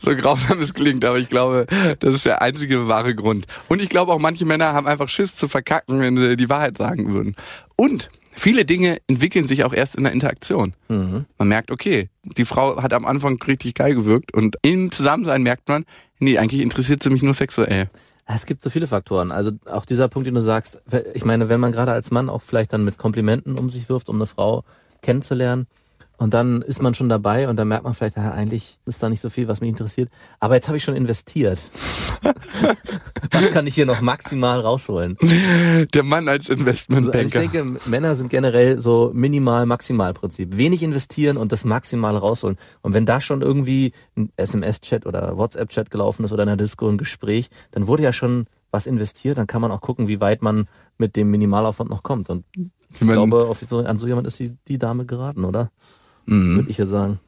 so 0.00 0.14
grausam 0.16 0.60
es 0.60 0.74
klingt, 0.74 1.04
aber 1.04 1.18
ich 1.18 1.28
glaube, 1.28 1.66
das 2.00 2.14
ist 2.14 2.26
der 2.26 2.42
einzige 2.42 2.88
wahre 2.88 3.14
Grund. 3.14 3.46
Und 3.68 3.80
ich 3.80 3.88
glaube 3.88 4.12
auch, 4.12 4.18
manche 4.18 4.44
Männer 4.44 4.74
haben 4.74 4.86
einfach 4.86 5.08
Schiss 5.08 5.34
zu 5.34 5.48
verkacken, 5.48 6.00
wenn 6.00 6.16
sie 6.16 6.36
die 6.36 6.48
Wahrheit 6.50 6.76
sagen 6.76 7.12
würden. 7.12 7.34
Und 7.76 8.10
viele 8.32 8.66
Dinge 8.66 8.98
entwickeln 9.06 9.46
sich 9.46 9.64
auch 9.64 9.72
erst 9.72 9.96
in 9.96 10.04
der 10.04 10.12
Interaktion. 10.12 10.74
Mhm. 10.88 11.24
Man 11.38 11.48
merkt, 11.48 11.70
okay, 11.70 12.10
die 12.22 12.44
Frau 12.44 12.82
hat 12.82 12.92
am 12.92 13.06
Anfang 13.06 13.40
richtig 13.42 13.74
geil 13.74 13.94
gewirkt 13.94 14.34
und 14.34 14.56
im 14.62 14.90
Zusammensein 14.90 15.42
merkt 15.42 15.68
man, 15.68 15.84
nee, 16.18 16.36
eigentlich 16.36 16.60
interessiert 16.60 17.02
sie 17.02 17.10
mich 17.10 17.22
nur 17.22 17.34
sexuell. 17.34 17.86
Es 18.34 18.46
gibt 18.46 18.62
so 18.62 18.70
viele 18.70 18.86
Faktoren. 18.86 19.32
Also 19.32 19.52
auch 19.66 19.84
dieser 19.84 20.08
Punkt, 20.08 20.26
den 20.26 20.34
du 20.34 20.40
sagst, 20.40 20.80
ich 21.14 21.24
meine, 21.24 21.48
wenn 21.48 21.60
man 21.60 21.72
gerade 21.72 21.92
als 21.92 22.10
Mann 22.10 22.28
auch 22.28 22.42
vielleicht 22.42 22.72
dann 22.72 22.84
mit 22.84 22.98
Komplimenten 22.98 23.58
um 23.58 23.70
sich 23.70 23.88
wirft, 23.88 24.08
um 24.08 24.16
eine 24.16 24.26
Frau 24.26 24.64
kennenzulernen, 25.02 25.66
und 26.20 26.34
dann 26.34 26.60
ist 26.60 26.82
man 26.82 26.92
schon 26.92 27.08
dabei 27.08 27.48
und 27.48 27.56
dann 27.56 27.66
merkt 27.68 27.84
man 27.84 27.94
vielleicht, 27.94 28.18
ja, 28.18 28.32
eigentlich 28.32 28.78
ist 28.84 29.02
da 29.02 29.08
nicht 29.08 29.22
so 29.22 29.30
viel, 29.30 29.48
was 29.48 29.62
mich 29.62 29.70
interessiert. 29.70 30.10
Aber 30.38 30.54
jetzt 30.54 30.68
habe 30.68 30.76
ich 30.76 30.84
schon 30.84 30.94
investiert. 30.94 31.58
was 33.30 33.50
kann 33.52 33.66
ich 33.66 33.74
hier 33.74 33.86
noch 33.86 34.02
maximal 34.02 34.60
rausholen? 34.60 35.16
Der 35.94 36.02
Mann 36.02 36.28
als 36.28 36.50
Investmentbanker. 36.50 37.38
Also 37.38 37.40
ich 37.40 37.50
denke, 37.50 37.80
Männer 37.86 38.16
sind 38.16 38.28
generell 38.28 38.82
so 38.82 39.12
minimal 39.14 39.64
maximal 39.64 40.12
Prinzip. 40.12 40.58
Wenig 40.58 40.82
investieren 40.82 41.38
und 41.38 41.52
das 41.52 41.64
Maximale 41.64 42.18
rausholen. 42.18 42.58
Und 42.82 42.92
wenn 42.92 43.06
da 43.06 43.22
schon 43.22 43.40
irgendwie 43.40 43.92
ein 44.14 44.30
SMS-Chat 44.36 45.06
oder 45.06 45.38
WhatsApp-Chat 45.38 45.90
gelaufen 45.90 46.24
ist 46.24 46.32
oder 46.32 46.42
in 46.42 46.48
der 46.48 46.58
Disco 46.58 46.86
ein 46.86 46.98
Gespräch, 46.98 47.48
dann 47.70 47.86
wurde 47.86 48.02
ja 48.02 48.12
schon 48.12 48.44
was 48.70 48.86
investiert, 48.86 49.38
dann 49.38 49.46
kann 49.46 49.62
man 49.62 49.72
auch 49.72 49.80
gucken, 49.80 50.06
wie 50.06 50.20
weit 50.20 50.42
man 50.42 50.66
mit 50.98 51.16
dem 51.16 51.30
Minimalaufwand 51.30 51.88
noch 51.88 52.02
kommt. 52.02 52.28
Und 52.28 52.44
ich, 52.54 52.68
ich 52.92 53.08
glaube, 53.08 53.46
auf 53.46 53.60
so, 53.66 53.78
an 53.78 53.96
so 53.96 54.06
jemand 54.06 54.26
ist 54.26 54.38
die, 54.38 54.54
die 54.68 54.76
Dame 54.76 55.06
geraten, 55.06 55.46
oder? 55.46 55.70
Mhm. 56.26 56.56
würde 56.56 56.70
ich 56.70 56.78
ja 56.78 56.86
sagen. 56.86 57.18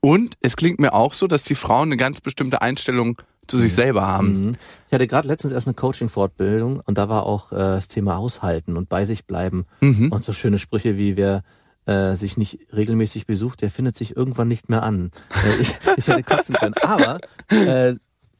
Und 0.00 0.34
es 0.40 0.56
klingt 0.56 0.80
mir 0.80 0.94
auch 0.94 1.12
so, 1.14 1.26
dass 1.26 1.42
die 1.44 1.54
Frauen 1.54 1.88
eine 1.88 1.96
ganz 1.96 2.20
bestimmte 2.20 2.62
Einstellung 2.62 3.20
zu 3.46 3.58
sich 3.58 3.74
selber 3.74 4.06
haben. 4.06 4.40
Mhm. 4.40 4.56
Ich 4.86 4.92
hatte 4.94 5.06
gerade 5.06 5.26
letztens 5.28 5.52
erst 5.52 5.66
eine 5.66 5.74
Coaching-Fortbildung 5.74 6.80
und 6.84 6.98
da 6.98 7.08
war 7.08 7.24
auch 7.26 7.52
äh, 7.52 7.56
das 7.56 7.88
Thema 7.88 8.16
Aushalten 8.16 8.76
und 8.76 8.88
bei 8.88 9.04
sich 9.04 9.26
bleiben 9.26 9.66
Mhm. 9.80 10.12
und 10.12 10.24
so 10.24 10.32
schöne 10.32 10.58
Sprüche 10.58 10.96
wie 10.96 11.16
wer 11.16 11.42
äh, 11.86 12.14
sich 12.14 12.36
nicht 12.36 12.60
regelmäßig 12.72 13.26
besucht, 13.26 13.62
der 13.62 13.70
findet 13.70 13.96
sich 13.96 14.16
irgendwann 14.16 14.48
nicht 14.48 14.68
mehr 14.68 14.82
an. 14.82 15.10
Äh, 15.44 15.60
ich, 15.62 15.72
ich 15.96 16.06
hätte 16.08 16.22
kotzen 16.22 16.54
können. 16.54 16.74
Aber 16.82 17.18
äh, 17.48 17.94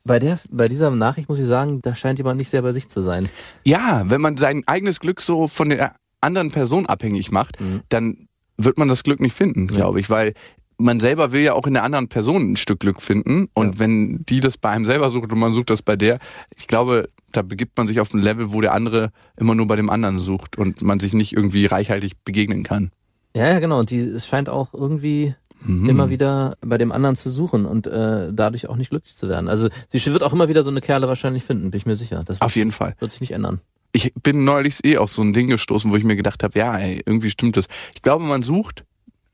bei 0.05 0.19
der, 0.19 0.39
bei 0.51 0.69
dieser 0.69 0.91
Nachricht 0.91 1.29
muss 1.29 1.39
ich 1.39 1.47
sagen, 1.47 1.83
da 1.83 1.95
scheint 1.95 2.19
jemand 2.19 2.39
nicht 2.39 2.49
sehr 2.51 2.63
bei 2.63 2.73
sich 2.73 2.89
zu 2.89 3.01
sein. 3.03 3.29
Ja, 3.65 4.05
wenn 4.07 4.21
man 4.21 4.37
sein 4.37 4.63
eigenes 4.67 5.01
Glück 5.01 5.21
so 5.21 5.47
von 5.49 5.71
der 5.71 5.95
anderen 6.21 6.51
Person 6.53 6.87
abhängig 6.87 7.33
macht, 7.33 7.61
Mhm. 7.61 7.81
dann 7.89 8.29
wird 8.65 8.79
man 8.79 8.89
das 8.89 9.03
Glück 9.03 9.21
nicht 9.21 9.35
finden, 9.35 9.67
glaube 9.67 10.01
ich, 10.01 10.11
weil 10.11 10.35
man 10.79 10.99
selber 10.99 11.31
will 11.33 11.43
ja 11.43 11.53
auch 11.53 11.67
in 11.67 11.75
der 11.75 11.85
anderen 11.85 12.09
Person 12.09 12.53
ein 12.53 12.57
Stück 12.57 12.81
Glück 12.81 13.03
finden 13.03 13.49
und 13.55 13.75
Ja. 13.75 13.79
wenn 13.81 14.25
die 14.27 14.41
das 14.41 14.57
bei 14.57 14.71
einem 14.71 14.87
selber 14.87 15.11
sucht 15.11 15.31
und 15.31 15.39
man 15.39 15.53
sucht 15.53 15.69
das 15.71 15.83
bei 15.83 15.95
der, 15.97 16.19
ich 16.57 16.67
glaube, 16.69 17.11
da 17.33 17.43
begibt 17.43 17.77
man 17.77 17.87
sich 17.87 18.01
auf 18.01 18.15
ein 18.15 18.21
Level, 18.23 18.53
wo 18.53 18.61
der 18.63 18.73
andere 18.73 19.11
immer 19.37 19.55
nur 19.55 19.67
bei 19.67 19.77
dem 19.77 19.91
anderen 19.91 20.19
sucht 20.19 20.57
und 20.57 20.81
man 20.83 20.99
sich 20.99 21.13
nicht 21.13 21.33
irgendwie 21.35 21.67
reichhaltig 21.67 22.13
begegnen 22.25 22.63
kann. 22.63 22.91
Ja, 23.37 23.47
ja, 23.49 23.59
genau. 23.61 23.79
Und 23.79 23.91
die, 23.91 23.99
es 24.01 24.27
scheint 24.27 24.49
auch 24.49 24.73
irgendwie 24.75 25.35
immer 25.67 26.09
wieder 26.09 26.57
bei 26.63 26.79
dem 26.79 26.91
anderen 26.91 27.17
zu 27.17 27.29
suchen 27.29 27.67
und 27.67 27.87
äh, 27.87 28.33
dadurch 28.33 28.67
auch 28.71 28.77
nicht 28.77 28.89
glücklich 28.89 29.15
zu 29.15 29.29
werden. 29.29 29.47
Also 29.47 29.69
sie 29.89 30.03
wird 30.07 30.23
auch 30.23 30.33
immer 30.33 30.49
wieder 30.49 30.63
so 30.63 30.71
eine 30.71 30.81
Kerle 30.81 31.07
wahrscheinlich 31.07 31.45
finden, 31.45 31.71
bin 31.71 31.77
ich 31.77 31.85
mir 31.85 31.97
sicher. 31.97 32.23
Das 32.25 32.41
Auf 32.41 32.57
jeden 32.57 32.73
Fall. 32.73 32.95
wird 32.99 33.13
sich 33.13 33.21
nicht 33.21 33.33
ändern. 33.33 33.61
Ich 33.93 34.13
bin 34.23 34.45
neulich 34.45 34.85
eh 34.85 34.99
auf 34.99 35.11
so 35.11 35.23
ein 35.23 35.33
Ding 35.33 35.49
gestoßen, 35.49 35.91
wo 35.91 35.97
ich 35.97 36.05
mir 36.05 36.17
gedacht 36.17 36.43
habe, 36.43 36.59
ja, 36.59 36.77
ey, 36.79 37.03
irgendwie 37.05 37.31
stimmt 37.31 37.57
das. 37.57 37.67
Ich 37.95 38.03
glaube, 38.03 38.25
man 38.25 38.43
sucht, 38.43 38.85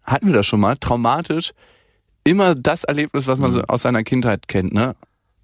hatten 0.03 0.27
wir 0.29 0.35
das 0.35 0.47
schon 0.47 0.61
mal, 0.61 0.77
traumatisch, 0.77 1.53
immer 2.25 2.55
das 2.55 2.85
Erlebnis, 2.85 3.27
was 3.27 3.39
man 3.39 3.53
so 3.53 3.63
aus 3.63 3.83
seiner 3.83 4.03
Kindheit 4.03 4.49
kennt, 4.49 4.73
ne? 4.73 4.95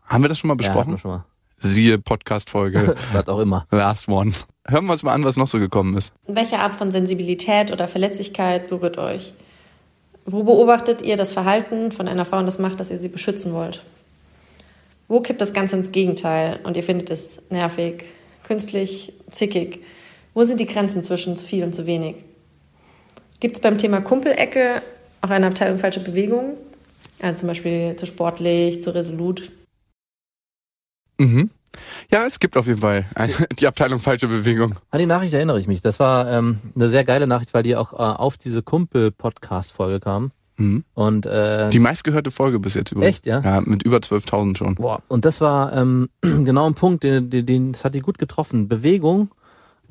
Haben 0.06 0.24
wir 0.24 0.28
das 0.28 0.38
schon 0.38 0.48
mal 0.48 0.54
Mhm. 0.54 0.60
Ja, 0.60 0.68
hatten 0.68 0.74
besprochen? 0.76 0.92
wir 0.92 0.98
schon 0.98 1.10
mal. 1.10 1.24
Siehe 1.58 1.98
Podcast-Folge 1.98 2.96
Was 3.12 3.28
auch 3.28 3.38
immer. 3.38 3.66
Last 3.70 4.08
One. 4.08 4.32
Hören 4.66 4.86
wir 4.86 4.92
uns 4.92 5.02
mal 5.02 5.12
an, 5.12 5.24
was 5.24 5.36
noch 5.36 5.48
so 5.48 5.58
gekommen 5.58 5.96
ist. 5.96 6.12
Welche 6.26 6.58
Art 6.58 6.74
von 6.76 6.90
Sensibilität 6.90 7.70
oder 7.72 7.86
Verletzlichkeit 7.88 8.68
berührt 8.68 8.96
euch? 8.98 9.32
Wo 10.24 10.44
beobachtet 10.44 11.02
ihr 11.02 11.16
das 11.16 11.32
Verhalten 11.32 11.90
von 11.90 12.06
einer 12.08 12.24
Frau 12.24 12.38
und 12.38 12.46
das 12.46 12.58
macht, 12.60 12.78
dass 12.80 12.90
ihr 12.90 12.98
sie 12.98 13.08
beschützen 13.08 13.52
wollt? 13.52 13.82
Wo 15.08 15.20
kippt 15.20 15.40
das 15.40 15.52
Ganze 15.52 15.76
ins 15.76 15.90
Gegenteil 15.92 16.60
und 16.62 16.76
ihr 16.76 16.82
findet 16.84 17.10
es 17.10 17.42
nervig, 17.50 18.04
künstlich, 18.52 19.14
zickig? 19.30 19.82
Wo 20.34 20.44
sind 20.44 20.60
die 20.60 20.66
Grenzen 20.66 21.02
zwischen 21.02 21.38
zu 21.38 21.44
viel 21.46 21.64
und 21.64 21.74
zu 21.74 21.86
wenig? 21.86 22.16
Gibt 23.40 23.56
es 23.56 23.62
beim 23.62 23.78
Thema 23.78 24.02
Kumpelecke 24.02 24.82
auch 25.22 25.30
eine 25.30 25.46
Abteilung 25.46 25.78
falsche 25.78 26.00
Bewegung? 26.00 26.58
Also 27.22 27.40
zum 27.40 27.48
Beispiel 27.48 27.96
zu 27.96 28.04
sportlich, 28.04 28.82
zu 28.82 28.94
resolut? 28.94 29.50
Mhm. 31.18 31.48
Ja, 32.10 32.26
es 32.26 32.40
gibt 32.40 32.58
auf 32.58 32.66
jeden 32.66 32.80
Fall 32.80 33.06
eine, 33.14 33.32
die 33.58 33.66
Abteilung 33.66 34.00
falsche 34.00 34.28
Bewegung. 34.28 34.76
An 34.90 34.98
die 34.98 35.06
Nachricht 35.06 35.32
erinnere 35.32 35.58
ich 35.58 35.66
mich. 35.66 35.80
Das 35.80 35.98
war 35.98 36.30
ähm, 36.30 36.58
eine 36.74 36.90
sehr 36.90 37.04
geile 37.04 37.26
Nachricht, 37.26 37.54
weil 37.54 37.62
die 37.62 37.74
auch 37.74 37.94
äh, 37.94 37.96
auf 37.96 38.36
diese 38.36 38.62
Kumpel-Podcast-Folge 38.62 40.00
kam. 40.00 40.30
Mhm. 40.62 40.84
Und 40.94 41.26
äh, 41.26 41.70
Die 41.70 41.78
meistgehörte 41.78 42.30
Folge 42.30 42.58
bis 42.58 42.74
jetzt 42.74 42.92
übrigens. 42.92 43.16
Echt, 43.16 43.26
ja? 43.26 43.40
Ja, 43.40 43.60
mit 43.60 43.82
über 43.82 43.98
12.000 43.98 44.56
schon. 44.56 44.74
Boah, 44.76 45.02
und 45.08 45.24
das 45.24 45.40
war 45.40 45.72
ähm, 45.72 46.08
genau 46.20 46.66
ein 46.66 46.74
Punkt, 46.74 47.04
den, 47.04 47.30
den, 47.30 47.46
den 47.46 47.72
das 47.72 47.84
hat 47.84 47.94
die 47.94 48.00
gut 48.00 48.18
getroffen. 48.18 48.68
Bewegung 48.68 49.30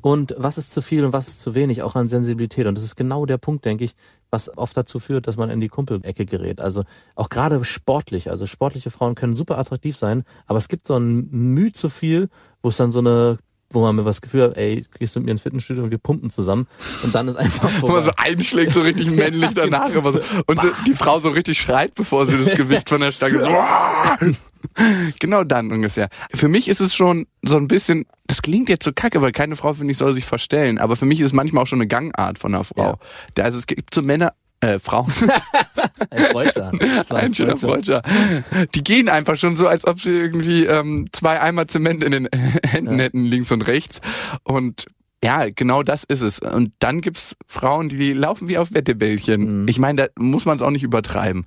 und 0.00 0.34
was 0.36 0.58
ist 0.58 0.72
zu 0.72 0.82
viel 0.82 1.04
und 1.04 1.12
was 1.12 1.28
ist 1.28 1.40
zu 1.40 1.54
wenig, 1.54 1.82
auch 1.82 1.94
an 1.94 2.08
Sensibilität. 2.08 2.66
Und 2.66 2.76
das 2.76 2.84
ist 2.84 2.96
genau 2.96 3.24
der 3.24 3.38
Punkt, 3.38 3.64
denke 3.64 3.84
ich, 3.84 3.94
was 4.30 4.56
oft 4.56 4.76
dazu 4.76 4.98
führt, 4.98 5.28
dass 5.28 5.36
man 5.36 5.48
in 5.48 5.60
die 5.60 5.68
Kumpelecke 5.68 6.26
gerät. 6.26 6.60
Also 6.60 6.84
auch 7.14 7.28
gerade 7.28 7.62
sportlich. 7.64 8.28
Also 8.30 8.46
sportliche 8.46 8.90
Frauen 8.90 9.14
können 9.14 9.36
super 9.36 9.58
attraktiv 9.58 9.96
sein, 9.96 10.24
aber 10.46 10.58
es 10.58 10.68
gibt 10.68 10.86
so 10.86 10.96
ein 10.96 11.30
Mühe 11.30 11.72
zu 11.72 11.88
viel, 11.88 12.28
wo 12.62 12.70
es 12.70 12.76
dann 12.76 12.90
so 12.90 12.98
eine 12.98 13.38
wo 13.74 13.80
man 13.82 13.96
mir 13.96 14.04
was 14.04 14.20
Gefühl 14.20 14.42
hat, 14.44 14.56
ey, 14.56 14.84
gehst 14.98 15.14
du 15.14 15.20
mit 15.20 15.26
mir 15.26 15.32
ins 15.32 15.42
Fitnessstudio 15.42 15.84
und 15.84 15.90
wir 15.90 15.98
pumpen 15.98 16.30
zusammen 16.30 16.66
und 17.02 17.14
dann 17.14 17.28
ist 17.28 17.36
einfach 17.36 17.70
Wo 17.80 17.88
man 17.88 18.02
vorbei. 18.02 18.02
so 18.02 18.30
einschlägt, 18.32 18.72
so 18.72 18.80
richtig 18.80 19.10
männlich 19.10 19.50
danach. 19.54 19.90
So, 19.90 20.00
und 20.00 20.62
so, 20.62 20.68
die 20.86 20.94
Frau 20.94 21.20
so 21.20 21.30
richtig 21.30 21.58
schreit, 21.58 21.94
bevor 21.94 22.26
sie 22.26 22.44
das 22.44 22.54
Gewicht 22.54 22.88
von 22.88 23.00
der 23.00 23.12
Stange 23.12 23.40
so. 23.40 23.48
Genau 25.18 25.42
dann 25.42 25.72
ungefähr. 25.72 26.08
Für 26.32 26.46
mich 26.46 26.68
ist 26.68 26.80
es 26.80 26.94
schon 26.94 27.26
so 27.42 27.56
ein 27.56 27.66
bisschen, 27.66 28.06
das 28.28 28.42
klingt 28.42 28.68
jetzt 28.68 28.84
so 28.84 28.92
kacke, 28.94 29.20
weil 29.20 29.32
keine 29.32 29.56
Frau, 29.56 29.74
finde 29.74 29.90
ich, 29.90 29.98
soll 29.98 30.14
sich 30.14 30.24
verstellen. 30.24 30.78
Aber 30.78 30.94
für 30.94 31.04
mich 31.04 31.18
ist 31.20 31.26
es 31.26 31.32
manchmal 31.32 31.64
auch 31.64 31.66
schon 31.66 31.78
eine 31.80 31.88
Gangart 31.88 32.38
von 32.38 32.54
einer 32.54 32.62
Frau. 32.62 32.90
Ja. 32.90 32.98
Da, 33.34 33.42
also 33.42 33.58
es 33.58 33.66
gibt 33.66 33.92
so 33.92 34.02
Männer, 34.02 34.34
äh, 34.62 34.78
Frauen, 34.78 35.12
Ein. 36.70 36.78
Das 36.96 37.10
war 37.10 37.18
ein 37.18 37.34
schöner 37.34 37.56
Freudscher. 37.56 38.02
Die 38.74 38.84
gehen 38.84 39.08
einfach 39.08 39.36
schon 39.36 39.56
so, 39.56 39.66
als 39.66 39.86
ob 39.86 40.00
sie 40.00 40.10
irgendwie 40.10 40.64
ähm, 40.66 41.06
zwei 41.12 41.40
Eimer 41.40 41.66
Zement 41.66 42.04
in 42.04 42.12
den 42.12 42.28
Händen 42.66 42.98
hätten, 42.98 43.24
links 43.24 43.50
und 43.52 43.66
rechts. 43.66 44.00
Und 44.44 44.86
ja, 45.24 45.48
genau 45.50 45.82
das 45.82 46.04
ist 46.04 46.22
es. 46.22 46.38
Und 46.38 46.72
dann 46.78 47.00
gibt's 47.00 47.36
Frauen, 47.46 47.88
die 47.88 48.12
laufen 48.12 48.48
wie 48.48 48.58
auf 48.58 48.72
Wettebällchen. 48.72 49.62
Mhm. 49.62 49.68
Ich 49.68 49.78
meine, 49.78 50.02
da 50.02 50.22
muss 50.22 50.44
man 50.44 50.56
es 50.56 50.62
auch 50.62 50.70
nicht 50.70 50.82
übertreiben. 50.82 51.46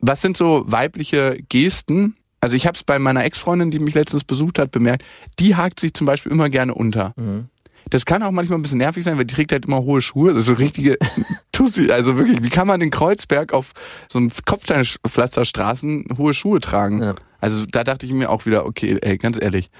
Was 0.00 0.22
sind 0.22 0.36
so 0.36 0.64
weibliche 0.66 1.38
Gesten? 1.48 2.16
Also 2.40 2.54
ich 2.54 2.66
habe 2.66 2.76
es 2.76 2.84
bei 2.84 2.98
meiner 2.98 3.24
Ex-Freundin, 3.24 3.70
die 3.70 3.78
mich 3.78 3.94
letztens 3.94 4.24
besucht 4.24 4.58
hat, 4.58 4.70
bemerkt. 4.70 5.04
Die 5.38 5.56
hakt 5.56 5.80
sich 5.80 5.92
zum 5.92 6.06
Beispiel 6.06 6.30
immer 6.32 6.48
gerne 6.48 6.74
unter. 6.74 7.14
Mhm. 7.16 7.48
Das 7.90 8.04
kann 8.04 8.22
auch 8.22 8.30
manchmal 8.30 8.58
ein 8.58 8.62
bisschen 8.62 8.78
nervig 8.78 9.04
sein, 9.04 9.16
weil 9.16 9.24
die 9.24 9.34
trägt 9.34 9.52
halt 9.52 9.66
immer 9.66 9.82
hohe 9.82 10.02
Schuhe. 10.02 10.30
Das 10.30 10.40
ist 10.40 10.46
so 10.46 10.54
richtige 10.54 10.98
Tussi. 11.52 11.90
Also 11.90 12.16
wirklich, 12.16 12.42
wie 12.42 12.50
kann 12.50 12.66
man 12.66 12.80
in 12.80 12.90
Kreuzberg 12.90 13.52
auf 13.52 13.72
so 14.10 14.18
einem 14.18 14.30
Kopfsteinpflasterstraßen 14.44 16.06
hohe 16.16 16.34
Schuhe 16.34 16.60
tragen? 16.60 17.02
Ja. 17.02 17.14
Also 17.40 17.66
da 17.66 17.84
dachte 17.84 18.06
ich 18.06 18.12
mir 18.12 18.30
auch 18.30 18.46
wieder, 18.46 18.66
okay, 18.66 18.98
ey, 19.00 19.18
ganz 19.18 19.40
ehrlich. 19.40 19.70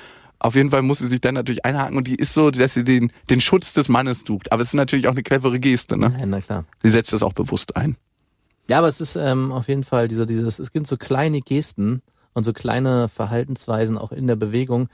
Auf 0.41 0.55
jeden 0.55 0.71
Fall 0.71 0.83
muss 0.83 0.99
sie 0.99 1.09
sich 1.09 1.21
dann 1.21 1.35
natürlich 1.35 1.65
einhaken 1.65 1.97
und 1.97 2.07
die 2.07 2.15
ist 2.15 2.33
so, 2.33 2.51
dass 2.51 2.75
sie 2.75 2.85
den, 2.85 3.11
den 3.29 3.41
Schutz 3.41 3.73
des 3.73 3.89
Mannes 3.89 4.23
sucht. 4.25 4.53
Aber 4.53 4.63
es 4.63 4.69
ist 4.69 4.75
natürlich 4.75 5.09
auch 5.09 5.13
eine 5.13 5.25
clevere 5.25 5.59
Geste, 5.59 5.99
ne? 5.99 6.17
Ja, 6.19 6.27
na 6.27 6.41
klar. 6.41 6.65
Sie 6.81 6.91
setzt 6.91 7.13
das 7.13 7.25
auch 7.25 7.33
bewusst 7.33 7.77
ein. 7.77 7.97
Ja, 8.69 8.79
aber 8.79 8.89
es 8.89 9.01
ist 9.01 9.17
ähm, 9.17 9.51
auf 9.51 9.67
jeden 9.67 9.83
Fall 9.83 10.07
dieser, 10.07 10.27
dieses, 10.27 10.59
es 10.61 10.73
gibt 10.73 10.87
so 10.87 10.97
kleine 10.97 11.41
Gesten 11.41 12.03
und 12.35 12.45
so 12.45 12.53
kleine 12.53 13.09
Verhaltensweisen 13.09 13.99
auch 13.99 14.13
in 14.13 14.29
der 14.29 14.37
Bewegung, 14.37 14.89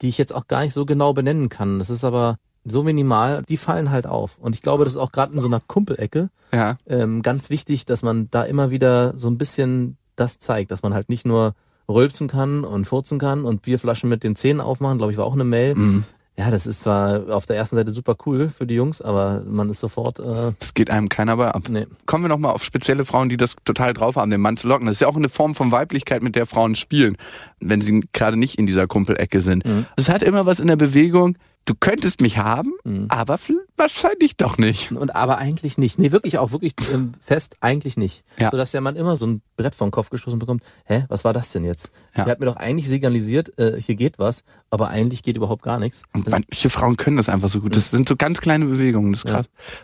die 0.00 0.08
ich 0.08 0.16
jetzt 0.16 0.34
auch 0.34 0.46
gar 0.46 0.62
nicht 0.62 0.72
so 0.72 0.86
genau 0.86 1.12
benennen 1.12 1.48
kann. 1.48 1.78
Das 1.78 1.90
ist 1.90 2.04
aber 2.04 2.38
so 2.70 2.82
minimal, 2.82 3.42
die 3.48 3.56
fallen 3.56 3.90
halt 3.90 4.06
auf. 4.06 4.38
Und 4.38 4.54
ich 4.54 4.62
glaube, 4.62 4.84
das 4.84 4.94
ist 4.94 4.98
auch 4.98 5.12
gerade 5.12 5.32
in 5.34 5.40
so 5.40 5.46
einer 5.46 5.60
Kumpelecke 5.66 6.28
Ja. 6.52 6.76
ähm, 6.86 7.22
ganz 7.22 7.50
wichtig, 7.50 7.86
dass 7.86 8.02
man 8.02 8.28
da 8.30 8.42
immer 8.44 8.70
wieder 8.70 9.16
so 9.16 9.28
ein 9.28 9.38
bisschen 9.38 9.96
das 10.16 10.38
zeigt, 10.38 10.70
dass 10.70 10.82
man 10.82 10.94
halt 10.94 11.08
nicht 11.08 11.26
nur 11.26 11.54
rülpsen 11.88 12.28
kann 12.28 12.64
und 12.64 12.86
furzen 12.86 13.18
kann 13.18 13.44
und 13.44 13.62
Bierflaschen 13.62 14.08
mit 14.10 14.22
den 14.24 14.36
Zähnen 14.36 14.60
aufmachen, 14.60 14.98
glaube 14.98 15.12
ich, 15.12 15.18
war 15.18 15.24
auch 15.24 15.32
eine 15.34 15.44
Mail. 15.44 15.74
Mhm. 15.74 16.04
Ja, 16.36 16.52
das 16.52 16.68
ist 16.68 16.82
zwar 16.82 17.30
auf 17.34 17.46
der 17.46 17.56
ersten 17.56 17.74
Seite 17.74 17.90
super 17.92 18.14
cool 18.24 18.48
für 18.48 18.64
die 18.64 18.76
Jungs, 18.76 19.00
aber 19.02 19.42
man 19.44 19.70
ist 19.70 19.80
sofort, 19.80 20.20
äh, 20.20 20.52
Das 20.60 20.72
geht 20.72 20.88
einem 20.88 21.08
keiner 21.08 21.36
bei 21.36 21.50
ab. 21.50 21.64
nee. 21.68 21.86
Kommen 22.06 22.22
wir 22.22 22.28
nochmal 22.28 22.52
auf 22.52 22.62
spezielle 22.62 23.04
Frauen, 23.04 23.28
die 23.28 23.36
das 23.36 23.56
total 23.64 23.92
drauf 23.92 24.14
haben, 24.14 24.30
den 24.30 24.40
Mann 24.40 24.56
zu 24.56 24.68
locken. 24.68 24.86
Das 24.86 24.96
ist 24.96 25.00
ja 25.00 25.08
auch 25.08 25.16
eine 25.16 25.28
Form 25.28 25.56
von 25.56 25.72
Weiblichkeit, 25.72 26.22
mit 26.22 26.36
der 26.36 26.46
Frauen 26.46 26.76
spielen, 26.76 27.16
wenn 27.58 27.80
sie 27.80 28.02
gerade 28.12 28.36
nicht 28.36 28.56
in 28.56 28.66
dieser 28.66 28.86
Kumpelecke 28.86 29.40
sind. 29.40 29.64
Mhm. 29.64 29.86
Es 29.96 30.08
hat 30.08 30.22
immer 30.22 30.46
was 30.46 30.60
in 30.60 30.68
der 30.68 30.76
Bewegung. 30.76 31.36
Du 31.68 31.74
könntest 31.78 32.22
mich 32.22 32.38
haben, 32.38 32.72
Mhm. 32.84 33.06
aber 33.10 33.38
wahrscheinlich 33.76 34.38
doch 34.38 34.56
nicht. 34.56 34.90
Und 34.90 35.14
aber 35.14 35.36
eigentlich 35.36 35.76
nicht. 35.76 35.98
Nee, 35.98 36.12
wirklich 36.12 36.38
auch 36.38 36.50
wirklich 36.50 36.72
ähm, 36.90 37.12
fest, 37.20 37.56
eigentlich 37.60 37.98
nicht. 37.98 38.24
Ja. 38.38 38.50
Sodass 38.50 38.70
der 38.70 38.80
Mann 38.80 38.96
immer 38.96 39.16
so 39.16 39.26
ein 39.26 39.42
Brett 39.58 39.74
vom 39.74 39.90
Kopf 39.90 40.08
gestoßen 40.08 40.38
bekommt. 40.38 40.62
Hä, 40.86 41.04
was 41.10 41.24
war 41.24 41.34
das 41.34 41.52
denn 41.52 41.64
jetzt? 41.64 41.90
Ja. 42.16 42.24
Sie 42.24 42.30
hat 42.30 42.40
mir 42.40 42.46
doch 42.46 42.56
eigentlich 42.56 42.88
signalisiert, 42.88 43.58
äh, 43.58 43.78
hier 43.78 43.96
geht 43.96 44.18
was, 44.18 44.44
aber 44.70 44.88
eigentlich 44.88 45.22
geht 45.22 45.36
überhaupt 45.36 45.62
gar 45.62 45.78
nichts. 45.78 46.04
Und 46.14 46.26
Das- 46.26 46.32
manche 46.32 46.70
Frauen 46.70 46.96
können 46.96 47.18
das 47.18 47.28
einfach 47.28 47.50
so 47.50 47.60
gut. 47.60 47.76
Das 47.76 47.90
sind 47.90 48.08
so 48.08 48.16
ganz 48.16 48.40
kleine 48.40 48.64
Bewegungen. 48.64 49.12
Das 49.12 49.24
Ja. 49.24 49.42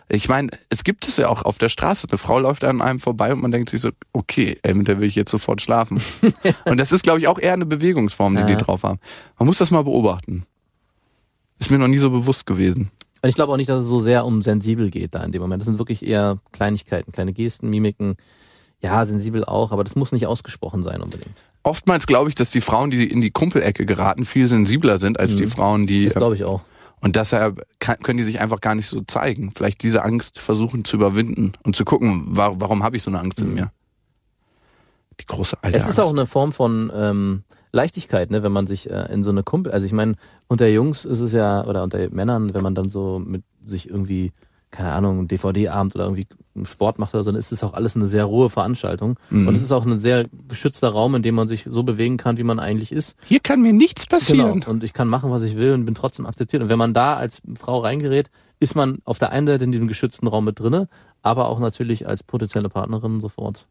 Ich 0.09 0.27
meine, 0.27 0.49
es 0.69 0.83
gibt 0.83 1.07
es 1.07 1.17
ja 1.17 1.29
auch 1.29 1.43
auf 1.43 1.59
der 1.59 1.69
Straße. 1.69 2.07
Eine 2.09 2.17
Frau 2.17 2.39
läuft 2.39 2.63
an 2.63 2.81
einem 2.81 2.99
vorbei 2.99 3.31
und 3.31 3.41
man 3.43 3.51
denkt 3.51 3.69
sich 3.69 3.81
so, 3.81 3.91
okay, 4.11 4.57
ey, 4.63 4.73
mit 4.73 4.87
der 4.87 4.99
will 4.99 5.07
ich 5.07 5.13
jetzt 5.15 5.29
sofort 5.29 5.61
schlafen. 5.61 6.01
und 6.65 6.79
das 6.79 6.91
ist, 6.91 7.03
glaube 7.03 7.19
ich, 7.19 7.27
auch 7.27 7.37
eher 7.37 7.53
eine 7.53 7.67
Bewegungsform, 7.67 8.33
die 8.33 8.41
Ja. 8.41 8.47
die 8.47 8.55
drauf 8.55 8.81
haben. 8.81 8.99
Man 9.37 9.45
muss 9.45 9.59
das 9.59 9.69
mal 9.69 9.83
beobachten. 9.83 10.47
Ist 11.59 11.71
mir 11.71 11.77
noch 11.77 11.87
nie 11.87 11.97
so 11.97 12.09
bewusst 12.09 12.45
gewesen. 12.45 12.91
Und 13.21 13.29
ich 13.29 13.35
glaube 13.35 13.51
auch 13.53 13.57
nicht, 13.57 13.69
dass 13.69 13.81
es 13.81 13.87
so 13.87 13.99
sehr 13.99 14.25
um 14.25 14.41
sensibel 14.41 14.91
geht 14.91 15.15
da 15.15 15.23
in 15.23 15.31
dem 15.31 15.41
Moment. 15.41 15.61
Das 15.61 15.65
sind 15.65 15.79
wirklich 15.79 16.05
eher 16.05 16.39
Kleinigkeiten, 16.51 17.11
kleine 17.11 17.33
Gesten, 17.33 17.69
Mimiken. 17.69 18.17
Ja, 18.81 19.03
sensibel 19.05 19.43
auch, 19.45 19.71
aber 19.71 19.83
das 19.83 19.95
muss 19.95 20.11
nicht 20.11 20.27
ausgesprochen 20.27 20.83
sein 20.83 21.01
unbedingt. 21.01 21.43
Oftmals 21.63 22.05
glaube 22.05 22.29
ich, 22.29 22.35
dass 22.35 22.51
die 22.51 22.61
Frauen, 22.61 22.91
die 22.91 23.09
in 23.09 23.21
die 23.21 23.31
Kumpelecke 23.31 23.85
geraten, 23.85 24.25
viel 24.25 24.47
sensibler 24.47 24.99
sind 24.99 25.19
als 25.19 25.35
die 25.35 25.47
Frauen, 25.47 25.87
die. 25.87 26.05
Das 26.05 26.13
glaube 26.13 26.35
ich 26.35 26.43
auch. 26.43 26.61
Und 27.01 27.15
deshalb 27.15 27.65
kann, 27.79 27.97
können 27.99 28.17
die 28.17 28.23
sich 28.23 28.39
einfach 28.39 28.61
gar 28.61 28.75
nicht 28.75 28.87
so 28.87 29.01
zeigen. 29.01 29.51
Vielleicht 29.55 29.81
diese 29.81 30.03
Angst 30.03 30.39
versuchen 30.39 30.85
zu 30.85 30.97
überwinden 30.97 31.53
und 31.63 31.75
zu 31.75 31.85
gucken, 31.85 32.25
wa 32.27 32.55
warum 32.57 32.83
habe 32.83 32.95
ich 32.97 33.03
so 33.03 33.09
eine 33.09 33.19
Angst 33.19 33.41
in 33.41 33.53
mir. 33.53 33.71
Die 35.19 35.25
große 35.25 35.57
alte 35.61 35.77
Es 35.77 35.83
ist 35.83 35.97
Angst. 35.97 35.99
auch 36.01 36.11
eine 36.11 36.25
Form 36.25 36.51
von 36.53 36.91
ähm, 36.93 37.43
Leichtigkeit, 37.71 38.31
ne, 38.31 38.43
wenn 38.43 38.51
man 38.51 38.67
sich 38.67 38.89
äh, 38.89 39.11
in 39.11 39.23
so 39.23 39.31
eine 39.31 39.43
Kumpel, 39.43 39.71
also 39.71 39.85
ich 39.85 39.93
meine, 39.93 40.15
unter 40.47 40.67
Jungs 40.67 41.05
ist 41.05 41.21
es 41.21 41.33
ja, 41.33 41.65
oder 41.65 41.83
unter 41.83 42.09
Männern, 42.09 42.53
wenn 42.53 42.63
man 42.63 42.75
dann 42.75 42.89
so 42.89 43.19
mit 43.19 43.43
sich 43.65 43.89
irgendwie 43.89 44.31
keine 44.75 44.91
Ahnung, 44.91 45.27
DVD-Abend 45.27 45.95
oder 45.95 46.03
irgendwie 46.05 46.27
Sport 46.63 46.99
macht 46.99 47.13
oder 47.13 47.23
so, 47.23 47.31
dann 47.31 47.39
ist 47.39 47.51
es 47.51 47.63
auch 47.63 47.73
alles 47.73 47.95
eine 47.95 48.05
sehr 48.05 48.25
rohe 48.25 48.49
Veranstaltung. 48.49 49.17
Mhm. 49.29 49.47
Und 49.47 49.55
es 49.55 49.61
ist 49.61 49.71
auch 49.71 49.85
ein 49.85 49.99
sehr 49.99 50.25
geschützter 50.47 50.89
Raum, 50.89 51.15
in 51.15 51.23
dem 51.23 51.35
man 51.35 51.47
sich 51.47 51.65
so 51.67 51.83
bewegen 51.83 52.17
kann, 52.17 52.37
wie 52.37 52.43
man 52.43 52.59
eigentlich 52.59 52.91
ist. 52.91 53.15
Hier 53.25 53.39
kann 53.39 53.61
mir 53.61 53.73
nichts 53.73 54.05
passieren. 54.05 54.59
Genau. 54.59 54.71
Und 54.71 54.83
ich 54.83 54.93
kann 54.93 55.07
machen, 55.07 55.31
was 55.31 55.43
ich 55.43 55.55
will 55.55 55.73
und 55.73 55.85
bin 55.85 55.95
trotzdem 55.95 56.25
akzeptiert. 56.25 56.61
Und 56.61 56.69
wenn 56.69 56.77
man 56.79 56.93
da 56.93 57.15
als 57.15 57.41
Frau 57.55 57.79
reingerät, 57.79 58.29
ist 58.59 58.75
man 58.75 58.99
auf 59.05 59.17
der 59.17 59.31
einen 59.31 59.47
Seite 59.47 59.63
in 59.63 59.71
diesem 59.71 59.87
geschützten 59.87 60.27
Raum 60.27 60.45
mit 60.45 60.59
drinne, 60.59 60.89
aber 61.21 61.47
auch 61.47 61.59
natürlich 61.59 62.07
als 62.07 62.23
potenzielle 62.23 62.69
Partnerin 62.69 63.21
sofort 63.21 63.67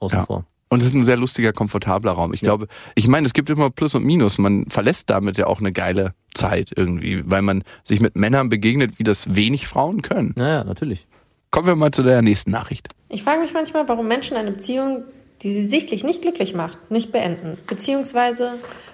außen 0.00 0.18
Ja. 0.18 0.26
vor. 0.26 0.44
Und 0.68 0.80
es 0.80 0.86
ist 0.86 0.94
ein 0.94 1.04
sehr 1.04 1.16
lustiger, 1.16 1.52
komfortabler 1.52 2.12
Raum. 2.12 2.34
Ich 2.34 2.40
glaube, 2.40 2.68
ich 2.94 3.08
meine, 3.08 3.26
es 3.26 3.32
gibt 3.32 3.48
immer 3.50 3.70
Plus 3.70 3.94
und 3.94 4.04
Minus. 4.04 4.38
Man 4.38 4.66
verlässt 4.68 5.08
damit 5.08 5.38
ja 5.38 5.46
auch 5.46 5.60
eine 5.60 5.72
geile 5.72 6.14
Zeit 6.34 6.72
irgendwie, 6.76 7.22
weil 7.24 7.42
man 7.42 7.64
sich 7.84 8.00
mit 8.00 8.16
Männern 8.16 8.48
begegnet, 8.48 8.98
wie 8.98 9.04
das 9.04 9.34
wenig 9.34 9.66
Frauen 9.66 10.02
können. 10.02 10.34
Naja, 10.36 10.64
natürlich. 10.64 11.06
Kommen 11.50 11.66
wir 11.66 11.76
mal 11.76 11.90
zu 11.90 12.02
der 12.02 12.20
nächsten 12.20 12.50
Nachricht. 12.50 12.88
Ich 13.08 13.22
frage 13.22 13.40
mich 13.40 13.54
manchmal, 13.54 13.88
warum 13.88 14.06
Menschen 14.06 14.36
eine 14.36 14.50
Beziehung, 14.50 15.04
die 15.42 15.52
sie 15.52 15.66
sichtlich 15.66 16.04
nicht 16.04 16.20
glücklich 16.20 16.54
macht, 16.54 16.90
nicht 16.90 17.12
beenden. 17.12 17.56
Beziehungsweise, 17.66 18.52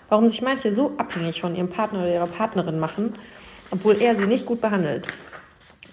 warum 0.09 0.29
sich 0.29 0.43
manche 0.43 0.73
so 0.73 0.93
abhängig 0.97 1.41
von 1.41 1.57
ihrem 1.57 1.69
Partner 1.69 2.01
oder 2.01 2.15
ihrer 2.15 2.27
Partnerin 2.27 2.79
machen, 2.79 3.15
obwohl 3.71 4.01
er 4.01 4.15
sie 4.15 4.27
nicht 4.27 4.47
gut 4.47 4.61
behandelt. 4.61 5.09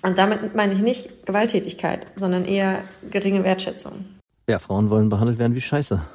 Und 0.04 0.18
damit 0.18 0.56
meine 0.56 0.74
ich 0.74 0.82
nicht 0.82 1.26
Gewalttätigkeit, 1.26 2.08
sondern 2.16 2.46
eher 2.46 2.84
geringe 3.10 3.44
Wertschätzung. 3.44 4.06
Ja, 4.52 4.60
Frauen 4.60 4.90
wollen 4.90 5.08
behandelt 5.08 5.40
werden 5.40 5.56
wie 5.56 5.62
Scheiße. 5.62 6.02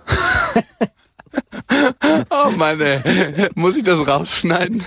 Oh 2.31 2.51
Mann, 2.51 2.81
ey. 2.81 3.49
Muss 3.55 3.77
ich 3.77 3.83
das 3.83 4.07
rausschneiden? 4.07 4.83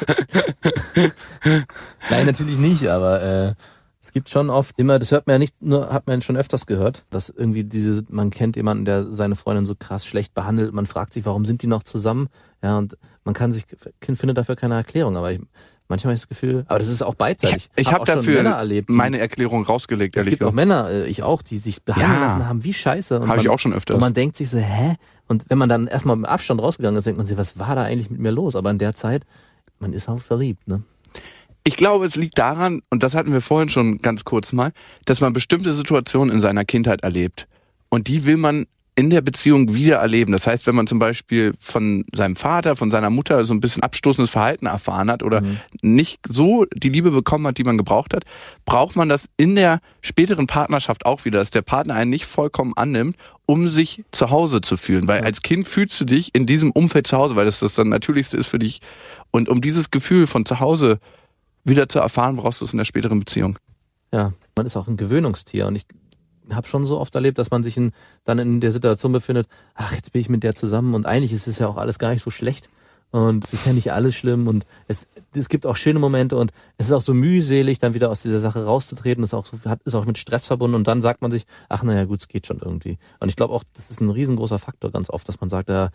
Nein, 2.09 2.25
natürlich 2.25 2.57
nicht, 2.57 2.88
aber 2.88 3.21
äh, 3.21 3.53
es 4.01 4.12
gibt 4.13 4.29
schon 4.29 4.49
oft 4.49 4.77
immer, 4.79 4.97
das 4.97 5.12
hört 5.12 5.27
man 5.27 5.35
ja 5.35 5.39
nicht 5.39 5.62
nur, 5.62 5.91
hat 5.91 6.07
man 6.07 6.21
schon 6.21 6.38
öfters 6.38 6.65
gehört, 6.65 7.05
dass 7.12 7.29
irgendwie 7.29 7.63
diese, 7.63 8.03
man 8.09 8.31
kennt 8.31 8.55
jemanden, 8.55 8.85
der 8.85 9.12
seine 9.12 9.35
Freundin 9.35 9.65
so 9.65 9.75
krass 9.75 10.05
schlecht 10.05 10.33
behandelt, 10.33 10.73
man 10.73 10.88
fragt 10.88 11.13
sich, 11.13 11.25
warum 11.25 11.45
sind 11.45 11.62
die 11.62 11.67
noch 11.67 11.83
zusammen? 11.83 12.29
Ja, 12.63 12.77
und 12.77 12.97
man 13.23 13.33
kann 13.35 13.51
sich, 13.51 13.65
findet 14.01 14.38
dafür 14.38 14.55
keine 14.55 14.75
Erklärung, 14.75 15.17
aber 15.17 15.31
ich, 15.31 15.39
manchmal 15.89 16.12
habe 16.12 16.15
ich 16.15 16.21
das 16.21 16.30
Gefühl, 16.30 16.63
aber 16.67 16.80
das 16.80 16.88
ist 16.88 17.02
auch 17.02 17.15
beidseitig. 17.15 17.69
Ich, 17.75 17.88
ich 17.88 17.91
habe 17.93 18.06
schon 18.06 18.15
dafür 18.17 18.41
erlebt, 18.45 18.89
meine 18.89 19.19
Erklärung 19.19 19.63
rausgelegt, 19.65 20.15
es 20.15 20.21
ehrlich 20.21 20.32
gibt 20.39 20.43
auch 20.43 20.52
gesagt. 20.54 20.56
Männer, 20.56 20.89
äh, 20.89 21.08
ich 21.08 21.23
auch, 21.23 21.41
die 21.41 21.58
sich 21.58 21.84
behandeln 21.84 22.13
Ja. 22.13 22.28
lassen 22.28 22.47
haben 22.47 22.63
wie 22.63 22.73
Scheiße. 22.73 23.19
Und 23.19 23.28
Habe 23.28 23.39
ich 23.41 23.47
man- 23.47 23.54
auch 23.56 23.60
schon 23.60 23.73
öfters. 23.73 23.95
Und 23.95 24.02
man 24.02 24.13
denkt 24.13 24.38
sich 24.38 24.49
so, 24.49 24.58
hä? 24.60 24.95
Und 25.28 25.45
wenn 25.49 25.58
man 25.58 25.67
dann 25.69 25.88
erstmal 25.88 26.15
im 26.15 26.25
Abstand 26.25 26.62
rausgegangen 26.62 26.97
ist, 26.97 27.06
denkt 27.06 27.17
man 27.17 27.28
sich, 27.28 27.38
was 27.38 27.60
war 27.60 27.75
da 27.75 27.84
eigentlich 27.84 28.10
mit 28.10 28.19
mir 28.19 28.32
los? 28.32 28.56
Aber 28.56 28.69
in 28.71 28.78
der 28.78 28.95
Zeit, 28.95 29.23
man 29.80 29.93
ist 29.93 30.08
auch 30.10 30.19
verliebt, 30.21 30.67
ne? 30.67 30.82
Ich 31.65 31.75
glaube, 31.75 32.06
es 32.06 32.15
liegt 32.15 32.38
daran, 32.39 32.82
und 32.89 33.04
das 33.04 33.15
hatten 33.15 33.34
wir 33.34 33.41
vorhin 33.41 33.69
schon 33.69 33.97
ganz 33.97 34.23
kurz 34.23 34.54
mal, 34.54 34.71
dass 35.06 35.19
man 35.21 35.34
bestimmte 35.34 35.73
Situationen 35.73 36.34
in 36.34 36.39
seiner 36.41 36.63
Kindheit 36.65 37.02
erlebt. 37.04 37.47
Und 37.89 38.08
die 38.08 38.25
will 38.25 38.38
man 38.38 38.65
in 38.99 39.09
der 39.09 39.21
Beziehung 39.21 39.73
wieder 39.73 39.95
erleben. 39.95 40.33
Das 40.33 40.45
heißt, 40.45 40.67
wenn 40.67 40.75
man 40.75 40.85
zum 40.85 40.99
Beispiel 40.99 41.53
von 41.57 42.03
seinem 42.13 42.35
Vater, 42.35 42.75
von 42.75 42.91
seiner 42.91 43.09
Mutter 43.09 43.45
so 43.45 43.53
ein 43.53 43.62
bisschen 43.62 43.81
abstoßendes 43.81 44.29
Verhalten 44.29 44.65
erfahren 44.65 45.09
hat 45.09 45.23
oder 45.23 45.41
nicht 45.81 46.19
so 46.27 46.65
die 46.73 46.89
Liebe 46.89 47.09
bekommen 47.09 47.47
hat, 47.47 47.57
die 47.57 47.63
man 47.63 47.77
gebraucht 47.77 48.13
hat, 48.13 48.25
braucht 48.65 48.97
man 48.97 49.07
das 49.07 49.29
in 49.38 49.55
der 49.55 49.79
späteren 50.01 50.47
Partnerschaft 50.47 51.05
auch 51.05 51.23
wieder, 51.23 51.39
dass 51.39 51.49
der 51.49 51.62
Partner 51.62 51.95
einen 51.95 52.09
nicht 52.09 52.25
vollkommen 52.25 52.73
annimmt, 52.75 53.15
um 53.45 53.69
sich 53.69 54.03
zu 54.12 54.31
Hause 54.31 54.59
zu 54.59 54.75
fühlen. 54.75 55.07
Weil 55.07 55.21
als 55.21 55.43
Kind 55.43 55.69
fühlst 55.69 55.99
du 56.01 56.03
dich 56.03 56.35
in 56.35 56.45
diesem 56.45 56.71
Umfeld 56.71 57.07
zu 57.07 57.15
Hause, 57.15 57.38
weil 57.38 57.45
das 57.45 57.62
das 57.62 57.75
dann 57.75 57.88
Natürlichste 57.88 58.35
ist 58.35 58.47
für 58.47 58.59
dich. 58.59 58.81
Und 59.31 59.47
um 59.47 59.62
dieses 59.62 59.91
Gefühl 59.91 60.27
von 60.27 60.45
zu 60.45 60.59
Hause 60.59 60.99
wieder 61.63 61.88
zu 61.88 61.99
erfahren, 61.99 62.35
brauchst 62.35 62.59
du 62.59 62.65
es 62.65 62.73
in 62.73 62.77
der 62.77 62.85
späteren 62.85 63.19
Beziehung. 63.19 63.57
Ja, 64.12 64.33
man 64.57 64.65
ist 64.65 64.75
auch 64.75 64.89
ein 64.89 64.97
Gewöhnungstier 64.97 65.67
und 65.67 65.77
ich 65.77 65.85
habe 66.51 66.67
schon 66.67 66.85
so 66.85 66.99
oft 66.99 67.13
erlebt, 67.15 67.38
dass 67.38 67.51
man 67.51 67.63
sich 67.63 67.77
in, 67.77 67.91
dann 68.23 68.39
in 68.39 68.62
der 68.62 68.71
Situation 68.71 69.12
befindet, 69.12 69.47
ach, 69.75 69.93
jetzt 69.93 70.12
bin 70.12 70.21
ich 70.21 70.29
mit 70.29 70.43
der 70.43 70.55
zusammen 70.55 70.93
und 70.93 71.05
eigentlich 71.05 71.33
ist 71.33 71.47
es 71.47 71.59
ja 71.59 71.67
auch 71.67 71.77
alles 71.77 71.99
gar 71.99 72.12
nicht 72.12 72.23
so 72.23 72.29
schlecht 72.29 72.69
und 73.12 73.43
es 73.43 73.53
ist 73.53 73.65
ja 73.65 73.73
nicht 73.73 73.91
alles 73.91 74.15
schlimm 74.15 74.47
und 74.47 74.65
es, 74.88 75.07
es 75.33 75.49
gibt 75.49 75.65
auch 75.65 75.75
schöne 75.75 75.99
Momente 75.99 76.38
und 76.38 76.51
es 76.77 76.88
ist 76.88 76.91
auch 76.91 77.01
so 77.01 77.13
mühselig, 77.13 77.79
dann 77.79 77.93
wieder 77.93 78.09
aus 78.09 78.21
dieser 78.21 78.39
Sache 78.39 78.65
rauszutreten, 78.65 79.23
ist 79.23 79.33
auch, 79.33 79.45
so, 79.45 79.57
hat, 79.65 79.81
ist 79.83 79.95
auch 79.95 80.05
mit 80.05 80.17
Stress 80.17 80.45
verbunden 80.45 80.75
und 80.75 80.88
dann 80.88 81.01
sagt 81.01 81.21
man 81.21 81.31
sich, 81.31 81.45
ach 81.69 81.81
naja 81.83 82.05
gut, 82.05 82.21
es 82.21 82.27
geht 82.27 82.45
schon 82.45 82.59
irgendwie. 82.59 82.99
Und 83.19 83.29
ich 83.29 83.35
glaube 83.35 83.53
auch, 83.53 83.63
das 83.73 83.89
ist 83.89 83.99
ein 83.99 84.12
riesengroßer 84.12 84.59
Faktor 84.59 84.91
ganz 84.91 85.09
oft, 85.09 85.27
dass 85.27 85.39
man 85.41 85.49
sagt, 85.49 85.69
ja, 85.69 85.89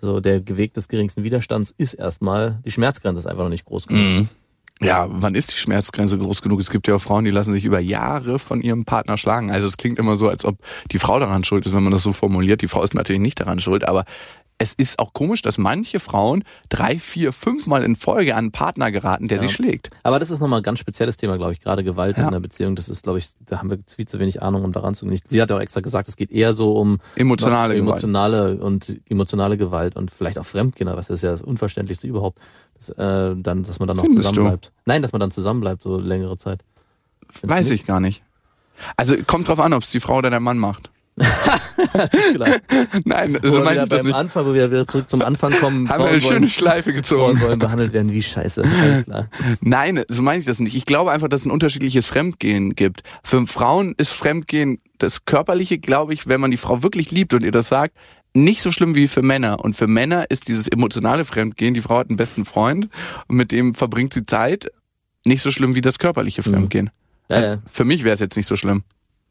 so 0.00 0.20
der 0.20 0.46
Weg 0.56 0.72
des 0.74 0.88
geringsten 0.88 1.24
Widerstands 1.24 1.74
ist 1.76 1.94
erstmal, 1.94 2.60
die 2.64 2.70
Schmerzgrenze 2.70 3.20
ist 3.20 3.26
einfach 3.26 3.42
noch 3.42 3.50
nicht 3.50 3.64
groß 3.64 3.88
genug. 3.88 4.28
Ja, 4.82 5.06
wann 5.10 5.34
ist 5.34 5.52
die 5.52 5.56
Schmerzgrenze 5.58 6.16
groß 6.16 6.40
genug? 6.42 6.60
Es 6.60 6.70
gibt 6.70 6.88
ja 6.88 6.94
auch 6.96 7.02
Frauen, 7.02 7.24
die 7.24 7.30
lassen 7.30 7.52
sich 7.52 7.64
über 7.64 7.80
Jahre 7.80 8.38
von 8.38 8.62
ihrem 8.62 8.84
Partner 8.86 9.18
schlagen. 9.18 9.50
Also 9.50 9.66
es 9.66 9.76
klingt 9.76 9.98
immer 9.98 10.16
so, 10.16 10.28
als 10.28 10.44
ob 10.44 10.56
die 10.90 10.98
Frau 10.98 11.18
daran 11.20 11.44
schuld 11.44 11.66
ist, 11.66 11.74
wenn 11.74 11.82
man 11.82 11.92
das 11.92 12.02
so 12.02 12.12
formuliert. 12.12 12.62
Die 12.62 12.68
Frau 12.68 12.82
ist 12.82 12.94
natürlich 12.94 13.20
nicht 13.20 13.40
daran 13.40 13.60
schuld, 13.60 13.86
aber 13.86 14.04
es 14.62 14.74
ist 14.74 14.98
auch 14.98 15.14
komisch, 15.14 15.40
dass 15.40 15.56
manche 15.56 16.00
Frauen 16.00 16.44
drei, 16.68 16.98
vier, 16.98 17.32
fünfmal 17.32 17.82
in 17.82 17.96
Folge 17.96 18.34
an 18.34 18.38
einen 18.40 18.52
Partner 18.52 18.90
geraten, 18.90 19.26
der 19.26 19.38
sie 19.40 19.48
schlägt. 19.48 19.88
Aber 20.02 20.18
das 20.18 20.30
ist 20.30 20.40
nochmal 20.40 20.60
ein 20.60 20.62
ganz 20.62 20.78
spezielles 20.80 21.16
Thema, 21.16 21.38
glaube 21.38 21.54
ich. 21.54 21.60
Gerade 21.60 21.82
Gewalt 21.82 22.18
Ja. 22.18 22.26
in 22.26 22.32
der 22.32 22.40
Beziehung, 22.40 22.76
das 22.76 22.90
ist, 22.90 23.02
glaube 23.04 23.18
ich, 23.20 23.30
da 23.46 23.58
haben 23.60 23.70
wir 23.70 23.78
viel 23.86 24.06
zu 24.06 24.18
wenig 24.18 24.42
Ahnung, 24.42 24.64
um 24.64 24.72
daran 24.72 24.94
zu 24.94 25.06
gehen. 25.06 25.18
Sie 25.26 25.40
hat 25.40 25.48
ja 25.48 25.56
auch 25.56 25.60
extra 25.60 25.80
gesagt, 25.80 26.08
es 26.08 26.16
geht 26.16 26.30
eher 26.30 26.52
so 26.52 26.74
um 26.74 26.98
Emotionale 27.16 27.74
Gewalt. 27.74 27.88
emotionale 27.88 28.56
und 28.58 29.00
emotionale 29.08 29.56
Gewalt 29.56 29.96
und 29.96 30.10
vielleicht 30.10 30.38
auch 30.38 30.44
Fremdgehen, 30.44 30.90
was 30.94 31.08
ist 31.08 31.22
ja 31.22 31.30
das 31.30 31.40
Unverständlichste 31.40 32.06
überhaupt. 32.06 32.38
Äh, 32.88 33.36
dann, 33.36 33.62
dass 33.64 33.78
man 33.78 33.88
dann 33.88 33.96
noch 33.96 34.04
Findest 34.04 34.24
du? 34.24 34.28
zusammenbleibt. 34.30 34.72
Nein, 34.86 35.02
dass 35.02 35.12
man 35.12 35.20
dann 35.20 35.30
zusammenbleibt, 35.30 35.82
so 35.82 35.98
längere 35.98 36.38
Zeit. 36.38 36.62
Findest 37.28 37.50
Weiß 37.50 37.70
ich 37.70 37.86
gar 37.86 38.00
nicht. 38.00 38.22
Also 38.96 39.16
kommt 39.26 39.48
drauf 39.48 39.60
an, 39.60 39.72
ob 39.72 39.82
es 39.82 39.90
die 39.90 40.00
Frau 40.00 40.16
oder 40.16 40.30
der 40.30 40.40
Mann 40.40 40.58
macht. 40.58 40.90
Nein, 43.04 43.38
so 43.42 43.52
wir 43.52 43.64
meine 43.64 43.82
ich 43.82 43.88
das 43.88 44.02
nicht. 44.02 44.14
Anfang, 44.14 44.46
wo 44.46 44.54
wir 44.54 44.70
wieder 44.70 44.86
zurück 44.86 45.10
zum 45.10 45.22
Anfang 45.22 45.52
kommen. 45.52 45.88
Haben 45.88 46.04
wir 46.04 46.10
eine 46.10 46.20
schöne 46.20 46.48
Schleife 46.48 46.92
Frauen 46.92 46.96
gezogen. 46.96 47.40
wollen 47.40 47.58
behandelt 47.58 47.92
werden 47.92 48.10
wie 48.12 48.22
Scheiße. 48.22 48.64
Alles 48.64 49.04
klar. 49.04 49.28
Nein, 49.60 50.02
so 50.08 50.22
meine 50.22 50.40
ich 50.40 50.46
das 50.46 50.60
nicht. 50.60 50.74
Ich 50.74 50.86
glaube 50.86 51.10
einfach, 51.10 51.28
dass 51.28 51.42
es 51.42 51.46
ein 51.46 51.50
unterschiedliches 51.50 52.06
Fremdgehen 52.06 52.74
gibt. 52.74 53.02
Für 53.22 53.46
Frauen 53.46 53.94
ist 53.98 54.12
Fremdgehen 54.12 54.78
das 54.98 55.24
Körperliche, 55.24 55.78
glaube 55.78 56.14
ich, 56.14 56.26
wenn 56.26 56.40
man 56.40 56.50
die 56.50 56.56
Frau 56.56 56.82
wirklich 56.82 57.10
liebt 57.10 57.34
und 57.34 57.42
ihr 57.42 57.52
das 57.52 57.68
sagt, 57.68 57.94
nicht 58.34 58.62
so 58.62 58.72
schlimm 58.72 58.94
wie 58.94 59.08
für 59.08 59.22
Männer. 59.22 59.64
Und 59.64 59.74
für 59.74 59.86
Männer 59.86 60.30
ist 60.30 60.48
dieses 60.48 60.68
emotionale 60.68 61.24
Fremdgehen, 61.24 61.74
die 61.74 61.80
Frau 61.80 61.98
hat 61.98 62.08
einen 62.08 62.16
besten 62.16 62.44
Freund 62.44 62.88
und 63.28 63.36
mit 63.36 63.52
dem 63.52 63.74
verbringt 63.74 64.14
sie 64.14 64.26
Zeit, 64.26 64.70
nicht 65.24 65.42
so 65.42 65.50
schlimm 65.50 65.74
wie 65.74 65.80
das 65.80 65.98
körperliche 65.98 66.42
Fremdgehen. 66.42 66.90
Ja, 67.28 67.36
Also 67.36 67.48
ja. 67.48 67.58
Für 67.70 67.84
mich 67.84 68.04
wäre 68.04 68.14
es 68.14 68.20
jetzt 68.20 68.36
nicht 68.36 68.46
so 68.46 68.56
schlimm. 68.56 68.82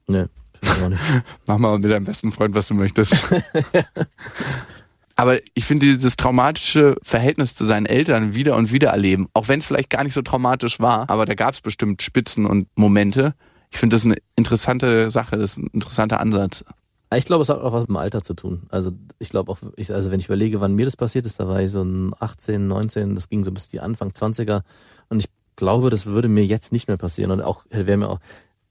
Nee. 0.08 0.26
Mach 1.48 1.58
mal 1.58 1.80
mit 1.80 1.90
deinem 1.90 2.06
besten 2.06 2.32
Freund, 2.32 2.54
was 2.56 2.68
du 2.68 2.74
möchtest. 2.74 3.26
Aber 5.16 5.38
ich 5.54 5.66
finde 5.66 5.86
dieses 5.86 6.16
traumatische 6.16 6.96
Verhältnis 7.04 7.54
zu 7.54 7.66
seinen 7.66 7.86
Eltern 7.86 8.36
wieder 8.36 8.56
und 8.56 8.72
wieder 8.72 8.92
erleben, 8.92 9.28
auch 9.34 9.50
wenn 9.50 9.60
es 9.60 9.66
vielleicht 9.66 9.90
gar 9.90 10.06
nicht 10.06 10.14
so 10.14 10.22
traumatisch 10.22 10.80
war, 10.80 11.10
aber 11.10 11.26
da 11.26 11.34
gab 11.34 11.54
es 11.54 11.60
bestimmt 11.60 12.02
Spitzen 12.02 12.46
und 12.46 12.70
Momente. 12.76 13.34
Ich 13.70 13.80
finde 13.80 13.98
das 13.98 14.06
eine 14.06 14.16
interessante 14.38 15.12
Sache, 15.12 15.38
das 15.38 15.52
ist 15.52 15.58
ein 15.58 15.68
interessanter 15.74 16.22
Ansatz. 16.22 16.64
Ich 17.16 17.26
glaube, 17.26 17.42
es 17.42 17.50
hat 17.50 17.60
auch 17.60 17.74
was 17.74 17.82
mit 17.82 17.90
dem 17.90 17.98
Alter 17.98 18.22
zu 18.22 18.36
tun. 18.36 18.64
Also 18.70 18.92
ich 19.18 19.30
glaube 19.30 19.52
auch, 19.52 19.58
ich, 19.76 19.94
also 19.94 20.12
wenn 20.12 20.20
ich 20.20 20.28
überlege, 20.28 20.62
wann 20.62 20.76
mir 20.76 20.86
das 20.86 20.96
passiert 20.96 21.26
ist, 21.26 21.40
da 21.40 21.48
war 21.48 21.62
ich 21.62 21.72
so 21.72 21.82
ein 21.82 22.14
18, 22.20 22.68
19, 22.68 23.16
das 23.16 23.30
ging 23.30 23.44
so 23.44 23.52
bis 23.52 23.68
die 23.68 23.80
Anfang 23.80 24.12
20er 24.12 24.62
und 25.10 25.20
ich 25.20 25.30
glaube, 25.56 25.90
das 25.90 26.06
würde 26.06 26.28
mir 26.28 26.46
jetzt 26.46 26.72
nicht 26.72 26.88
mehr 26.88 26.98
passieren 26.98 27.32
und 27.32 27.42
auch 27.42 27.66
wäre 27.70 27.98
mir 27.98 28.10
auch, 28.10 28.20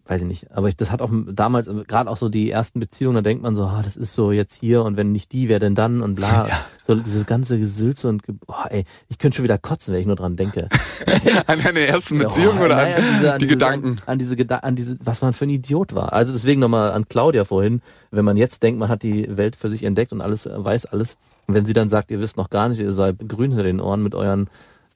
weiß 0.07 0.23
ich 0.23 0.27
nicht, 0.27 0.53
aber 0.53 0.69
ich, 0.69 0.77
das 0.77 0.93
hat 0.93 1.03
auch 1.03 1.11
damals, 1.27 1.69
gerade 1.89 2.09
auch 2.09 2.17
so 2.17 2.29
die 2.29 2.51
ersten 2.51 2.79
Beziehungen, 2.79 3.17
da 3.17 3.23
denkt 3.23 3.43
man 3.43 3.57
so, 3.57 3.65
ah, 3.65 3.83
das 3.83 3.97
ist 3.97 4.15
so 4.15 4.31
jetzt 4.31 4.55
hier 4.55 4.85
und 4.85 4.97
wenn 4.97 5.11
nicht 5.11 5.33
die, 5.33 5.49
wer 5.49 5.59
denn 5.59 5.75
dann 5.75 6.01
und 6.01 6.15
bla. 6.15 6.49
So 6.89 6.95
dieses 6.95 7.27
ganze 7.27 7.59
Gesülze 7.59 8.09
und, 8.09 8.23
boah, 8.47 8.67
ey, 8.71 8.85
ich 9.11 9.19
könnte 9.19 9.37
schon 9.37 9.45
wieder 9.45 9.59
kotzen, 9.59 9.93
wenn 9.93 10.01
ich 10.01 10.07
nur 10.07 10.17
dran 10.17 10.37
denke. 10.37 10.71
An 11.47 11.61
deine 11.63 11.81
ersten 11.87 12.17
Beziehungen 12.19 12.59
Ja, 12.61 12.65
oder 12.65 12.77
an, 12.79 13.03
diese- 13.15 13.33
an 13.35 13.39
die 13.41 13.45
diese, 13.47 13.55
Gedanken? 13.59 13.97
An, 14.07 14.19
diese 14.19 14.37
Geda 14.37 14.57
an 14.61 14.75
diese, 14.75 14.97
was 15.05 15.21
man 15.21 15.35
für 15.35 15.45
ein 15.45 15.51
Idiot 15.51 15.95
war. 15.95 16.15
Also 16.15 16.33
deswegen 16.33 16.61
nochmal 16.61 16.93
an 16.93 17.07
Claudia 17.07 17.45
vorhin, 17.45 17.83
wenn 18.11 18.25
man 18.25 18.39
jetzt 18.39 18.63
denkt, 18.63 18.81
man 18.81 18.89
hat 18.89 19.03
die 19.03 19.37
Welt 19.37 19.55
für 19.55 19.69
sich 19.69 19.83
entdeckt 19.85 20.13
und 20.15 20.23
alles 20.23 20.47
äh, 20.47 20.65
weiß 20.65 20.87
alles, 20.87 21.19
und 21.47 21.53
wenn 21.55 21.67
sie 21.67 21.75
dann 21.75 21.91
sagt, 21.91 22.11
ihr 22.11 22.21
wisst 22.21 22.39
noch 22.39 22.49
gar 22.49 22.71
nicht, 22.71 22.81
ihr 22.81 22.91
seid 22.93 23.17
grün 23.29 23.51
hinter 23.51 23.65
den 23.65 23.81
Ohren 23.83 24.03
mit 24.03 24.15
euren 24.15 24.49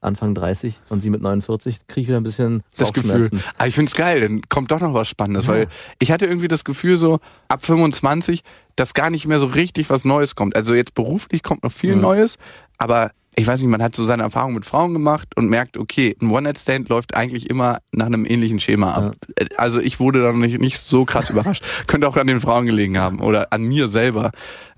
Anfang 0.02 0.34
30 0.34 0.80
und 0.88 1.00
sie 1.00 1.10
mit 1.10 1.22
49, 1.22 1.86
kriege 1.86 2.02
ich 2.02 2.08
wieder 2.08 2.18
ein 2.18 2.22
bisschen 2.24 2.62
das 2.76 2.92
Gefühl. 2.92 3.30
Aber 3.56 3.68
ich 3.68 3.74
finde 3.74 3.88
es 3.88 3.96
geil, 3.96 4.20
dann 4.20 4.42
kommt 4.48 4.70
doch 4.70 4.80
noch 4.80 4.94
was 4.94 5.08
Spannendes, 5.08 5.46
weil 5.46 5.68
ich 5.98 6.10
hatte 6.12 6.26
irgendwie 6.26 6.48
das 6.48 6.64
Gefühl 6.64 6.96
so, 6.96 7.20
ab 7.48 7.64
25, 7.64 8.42
dass 8.76 8.94
gar 8.94 9.10
nicht 9.10 9.26
mehr 9.26 9.38
so 9.38 9.46
richtig 9.46 9.90
was 9.90 10.04
Neues 10.04 10.34
kommt. 10.34 10.56
Also 10.56 10.74
jetzt 10.74 10.94
beruflich 10.94 11.42
kommt 11.42 11.62
noch 11.62 11.72
viel 11.72 11.94
Mhm. 11.94 12.02
Neues, 12.02 12.38
aber 12.78 13.12
ich 13.34 13.46
weiß 13.46 13.60
nicht, 13.60 13.70
man 13.70 13.82
hat 13.82 13.96
so 13.96 14.04
seine 14.04 14.24
Erfahrungen 14.24 14.56
mit 14.56 14.66
Frauen 14.66 14.92
gemacht 14.92 15.28
und 15.36 15.48
merkt, 15.48 15.78
okay, 15.78 16.14
ein 16.20 16.30
One-Night-Stand 16.30 16.90
läuft 16.90 17.14
eigentlich 17.16 17.48
immer 17.48 17.78
nach 17.90 18.04
einem 18.06 18.26
ähnlichen 18.26 18.60
Schema 18.60 18.92
ab. 18.92 19.16
Also 19.56 19.80
ich 19.80 20.00
wurde 20.00 20.20
da 20.20 20.32
noch 20.32 20.38
nicht, 20.38 20.60
nicht 20.60 20.78
so 20.78 21.06
krass 21.06 21.30
überrascht. 21.30 21.64
Könnte 21.86 22.08
auch 22.08 22.16
an 22.16 22.26
den 22.26 22.40
Frauen 22.40 22.66
gelegen 22.66 22.98
haben 22.98 23.20
oder 23.20 23.50
an 23.50 23.62
mir 23.62 23.88
selber. 23.88 24.32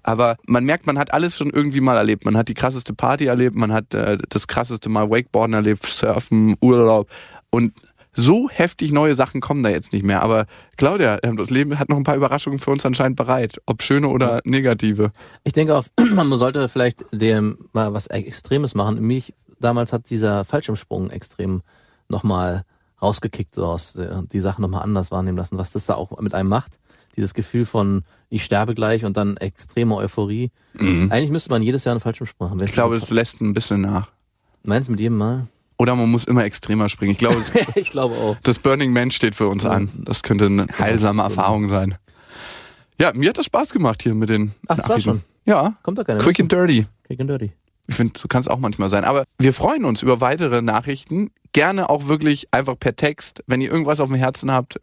Aber 0.05 0.37
man 0.47 0.65
merkt, 0.65 0.87
man 0.87 0.99
hat 0.99 1.13
alles 1.13 1.37
schon 1.37 1.51
irgendwie 1.51 1.81
mal 1.81 1.97
erlebt. 1.97 2.25
Man 2.25 2.37
hat 2.37 2.49
die 2.49 2.55
krasseste 2.55 2.95
Party 2.95 3.27
erlebt, 3.27 3.57
man 3.57 3.73
hat 3.73 3.93
äh, 3.95 4.19
das 4.29 4.47
krasseste 4.47 4.89
Mal 4.89 5.11
Wakeboarden 5.11 5.55
erlebt, 5.55 5.85
Surfen, 5.87 6.57
Urlaub. 6.61 7.11
Und 7.51 7.73
so 8.15 8.49
heftig 8.49 8.93
neue 8.93 9.15
Sachen 9.15 9.41
kommen 9.41 9.63
da 9.63 9.71
jetzt 9.71 9.93
nicht 9.93 10.05
mehr. 10.05 10.23
Aber 10.23 10.47
Claudia, 10.77 11.17
das 11.17 11.51
Leben 11.51 11.79
hat 11.79 11.89
noch 11.89 11.97
ein 11.97 12.05
paar 12.05 12.17
Überraschungen 12.17 12.59
für 12.59 12.71
uns 12.71 12.87
anscheinend 12.87 13.17
bereit. 13.17 13.61
Ob 13.67 13.83
schöne 13.83 14.09
oder 14.09 14.41
negative. 14.45 15.11
Ich 15.43 15.53
denke, 15.53 15.75
auf, 15.77 15.91
man 16.15 16.33
sollte 16.37 16.69
vielleicht 16.69 17.05
dem 17.11 17.59
mal 17.73 17.93
was 17.93 18.07
Extremes 18.07 18.75
machen. 18.75 19.01
Mich 19.01 19.35
damals 19.59 19.93
hat 19.93 20.11
dieser 20.11 20.45
Fallschirmsprung 20.45 21.11
extrem 21.11 21.63
nochmal 22.09 22.65
rausgekickt, 23.03 23.55
so 23.55 23.67
aus, 23.67 23.97
äh, 23.97 24.23
die 24.33 24.41
Sachen 24.41 24.63
nochmal 24.63 24.83
anders 24.83 25.11
wahrnehmen 25.11 25.39
lassen, 25.39 25.59
was 25.59 25.73
das 25.73 25.87
da 25.87 25.95
auch 25.95 26.19
mit 26.21 26.35
einem 26.35 26.49
macht. 26.49 26.79
Dieses 27.17 27.35
Gefühl 27.35 27.65
von, 27.65 28.03
ich 28.29 28.45
sterbe 28.45 28.75
gleich 28.75 29.05
und 29.05 29.17
dann 29.17 29.37
extreme 29.37 29.95
Euphorie. 29.95 30.51
Mhm. 30.79 31.11
Eigentlich 31.13 31.31
müsste 31.31 31.51
man 31.51 31.63
jedes 31.63 31.85
Jahr 31.85 31.93
einen 31.93 32.01
Fallschirmsprung 32.01 32.51
haben. 32.51 32.63
Ich 32.63 32.73
glaube, 32.73 32.97
es 32.97 33.11
lässt 33.11 33.41
ein 33.41 33.55
bisschen 33.55 33.83
nach. 33.83 34.11
Meinst 34.65 34.89
du 34.89 34.93
mit 34.93 35.01
jedem 35.01 35.19
Mal? 35.19 35.47
Oder 35.77 35.95
man 35.97 36.11
muss 36.11 36.25
immer 36.25 36.45
extremer 36.45 36.89
springen. 36.89 37.13
Ich 37.13 37.19
glaube, 37.19 37.37
das, 37.37 37.53
ich 37.77 37.91
glaube 37.91 38.15
auch. 38.15 38.37
das 38.43 38.59
Burning 38.59 38.93
Man 38.93 39.11
steht 39.11 39.35
für 39.35 39.49
uns 39.49 39.65
an. 39.65 39.91
Das 39.97 40.23
könnte 40.23 40.47
eine 40.47 40.67
heilsame 40.79 41.23
Erfahrung 41.23 41.69
sein. 41.69 41.97
Ja, 43.01 43.13
mir 43.15 43.31
hat 43.31 43.39
das 43.39 43.47
Spaß 43.47 43.73
gemacht 43.73 44.03
hier 44.03 44.15
mit 44.15 44.29
den 44.29 44.53
Ach, 44.69 44.77
das 44.77 44.89
war 44.89 45.01
schon. 45.01 45.23
Ja, 45.45 45.75
Kommt 45.83 45.99
doch 45.99 46.05
keine. 46.05 46.21
quick 46.21 46.41
and 46.41 46.51
dirty. 46.51 46.87
Quick 47.05 47.21
and 47.21 47.29
dirty. 47.29 47.53
Ich 47.87 47.97
finde, 47.97 48.19
so 48.19 48.29
kann 48.29 48.41
es 48.41 48.49
auch 48.49 48.59
manchmal 48.59 48.89
sein. 48.89 49.05
Aber 49.05 49.25
wir 49.39 49.53
freuen 49.53 49.85
uns 49.85 50.01
über 50.03 50.21
weitere 50.21 50.63
Nachrichten. 50.63 51.31
Gerne 51.53 51.91
auch 51.91 52.09
wirklich 52.09 52.49
einfach 52.53 52.79
per 52.79 52.97
Text, 52.97 53.43
wenn 53.47 53.61
ihr 53.61 53.71
irgendwas 53.71 54.01
auf 54.01 54.09
dem 54.09 54.17
Herzen 54.17 54.51
habt. 54.51 54.81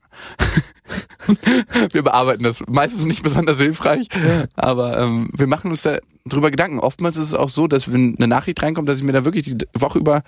wir 1.91 2.03
bearbeiten 2.03 2.43
das. 2.43 2.63
Meistens 2.67 3.05
nicht 3.05 3.23
besonders 3.23 3.59
hilfreich, 3.59 4.07
aber 4.55 4.99
ähm, 4.99 5.29
wir 5.35 5.47
machen 5.47 5.71
uns 5.71 5.81
da 5.83 5.97
drüber 6.25 6.51
Gedanken. 6.51 6.79
Oftmals 6.79 7.17
ist 7.17 7.25
es 7.25 7.33
auch 7.33 7.49
so, 7.49 7.67
dass 7.67 7.91
wenn 7.91 8.15
eine 8.17 8.27
Nachricht 8.27 8.61
reinkommt, 8.61 8.87
dass 8.87 8.97
ich 8.97 9.03
mir 9.03 9.13
da 9.13 9.25
wirklich 9.25 9.45
die 9.45 9.57
Woche 9.73 9.99
über 9.99 10.23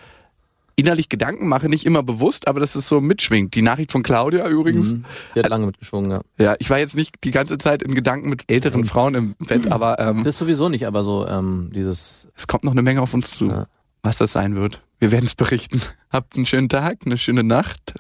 innerlich 0.75 1.09
Gedanken 1.09 1.47
mache, 1.47 1.69
nicht 1.69 1.85
immer 1.85 2.03
bewusst, 2.03 2.47
aber 2.47 2.59
dass 2.59 2.75
es 2.75 2.87
so 2.87 2.99
mitschwingt. 2.99 3.53
Die 3.55 3.61
Nachricht 3.61 3.91
von 3.91 4.03
Claudia 4.03 4.47
übrigens. 4.47 4.93
Mhm. 4.93 5.05
Die 5.35 5.39
hat 5.39 5.49
lange 5.49 5.67
mitgeschwungen, 5.67 6.11
ja. 6.11 6.21
Ja, 6.39 6.55
ich 6.59 6.69
war 6.69 6.79
jetzt 6.79 6.95
nicht 6.95 7.23
die 7.23 7.31
ganze 7.31 7.57
Zeit 7.57 7.83
in 7.83 7.93
Gedanken 7.93 8.29
mit 8.29 8.49
älteren 8.49 8.85
Frauen 8.85 9.15
im 9.15 9.35
Bett, 9.39 9.71
aber 9.71 9.99
ähm, 9.99 10.23
Das 10.23 10.37
sowieso 10.37 10.69
nicht, 10.69 10.87
aber 10.87 11.03
so 11.03 11.27
ähm, 11.27 11.69
dieses 11.73 12.29
es 12.35 12.47
kommt 12.47 12.63
noch 12.63 12.71
eine 12.71 12.81
Menge 12.81 13.01
auf 13.01 13.13
uns 13.13 13.31
zu. 13.31 13.47
Ja. 13.47 13.67
Was 14.01 14.17
das 14.17 14.31
sein 14.31 14.55
wird. 14.55 14.81
Wir 14.99 15.11
werden 15.11 15.25
es 15.25 15.35
berichten. 15.35 15.81
Habt 16.09 16.35
einen 16.35 16.45
schönen 16.45 16.69
Tag, 16.69 16.99
eine 17.05 17.17
schöne 17.17 17.43
Nacht, 17.43 17.93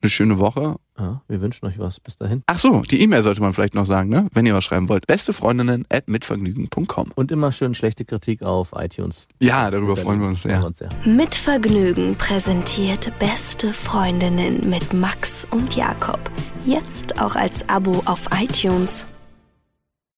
eine 0.00 0.10
schöne 0.10 0.38
Woche. 0.38 0.76
Ja, 0.98 1.22
wir 1.26 1.40
wünschen 1.40 1.66
euch 1.66 1.78
was. 1.78 2.00
Bis 2.00 2.16
dahin. 2.16 2.42
Ach 2.46 2.58
so, 2.58 2.82
die 2.82 3.00
E-Mail 3.00 3.22
sollte 3.22 3.40
man 3.40 3.52
vielleicht 3.54 3.74
noch 3.74 3.86
sagen, 3.86 4.10
ne? 4.10 4.28
Wenn 4.32 4.44
ihr 4.46 4.54
was 4.54 4.64
schreiben 4.64 4.88
wollt. 4.88 5.06
Bestefreundinnen 5.06 5.84
at 5.90 6.08
mitvergnügen.com. 6.08 7.12
Und 7.14 7.32
immer 7.32 7.50
schön 7.52 7.74
schlechte 7.74 8.04
Kritik 8.04 8.42
auf 8.42 8.72
iTunes. 8.76 9.26
Ja, 9.40 9.70
darüber 9.70 9.96
freuen 9.96 10.20
wir 10.20 10.28
uns 10.28 10.42
Freuen 10.42 10.62
wir 10.62 10.72
sehr. 10.72 10.88
uns 10.88 11.02
sehr. 11.04 11.12
Mit 11.12 11.34
Vergnügen 11.34 12.14
präsentiert 12.16 13.12
Beste 13.18 13.72
Freundinnen 13.72 14.68
mit 14.68 14.92
Max 14.92 15.46
und 15.50 15.74
Jakob. 15.76 16.20
Jetzt 16.64 17.20
auch 17.20 17.36
als 17.36 17.68
Abo 17.68 18.02
auf 18.04 18.28
iTunes. 18.38 19.06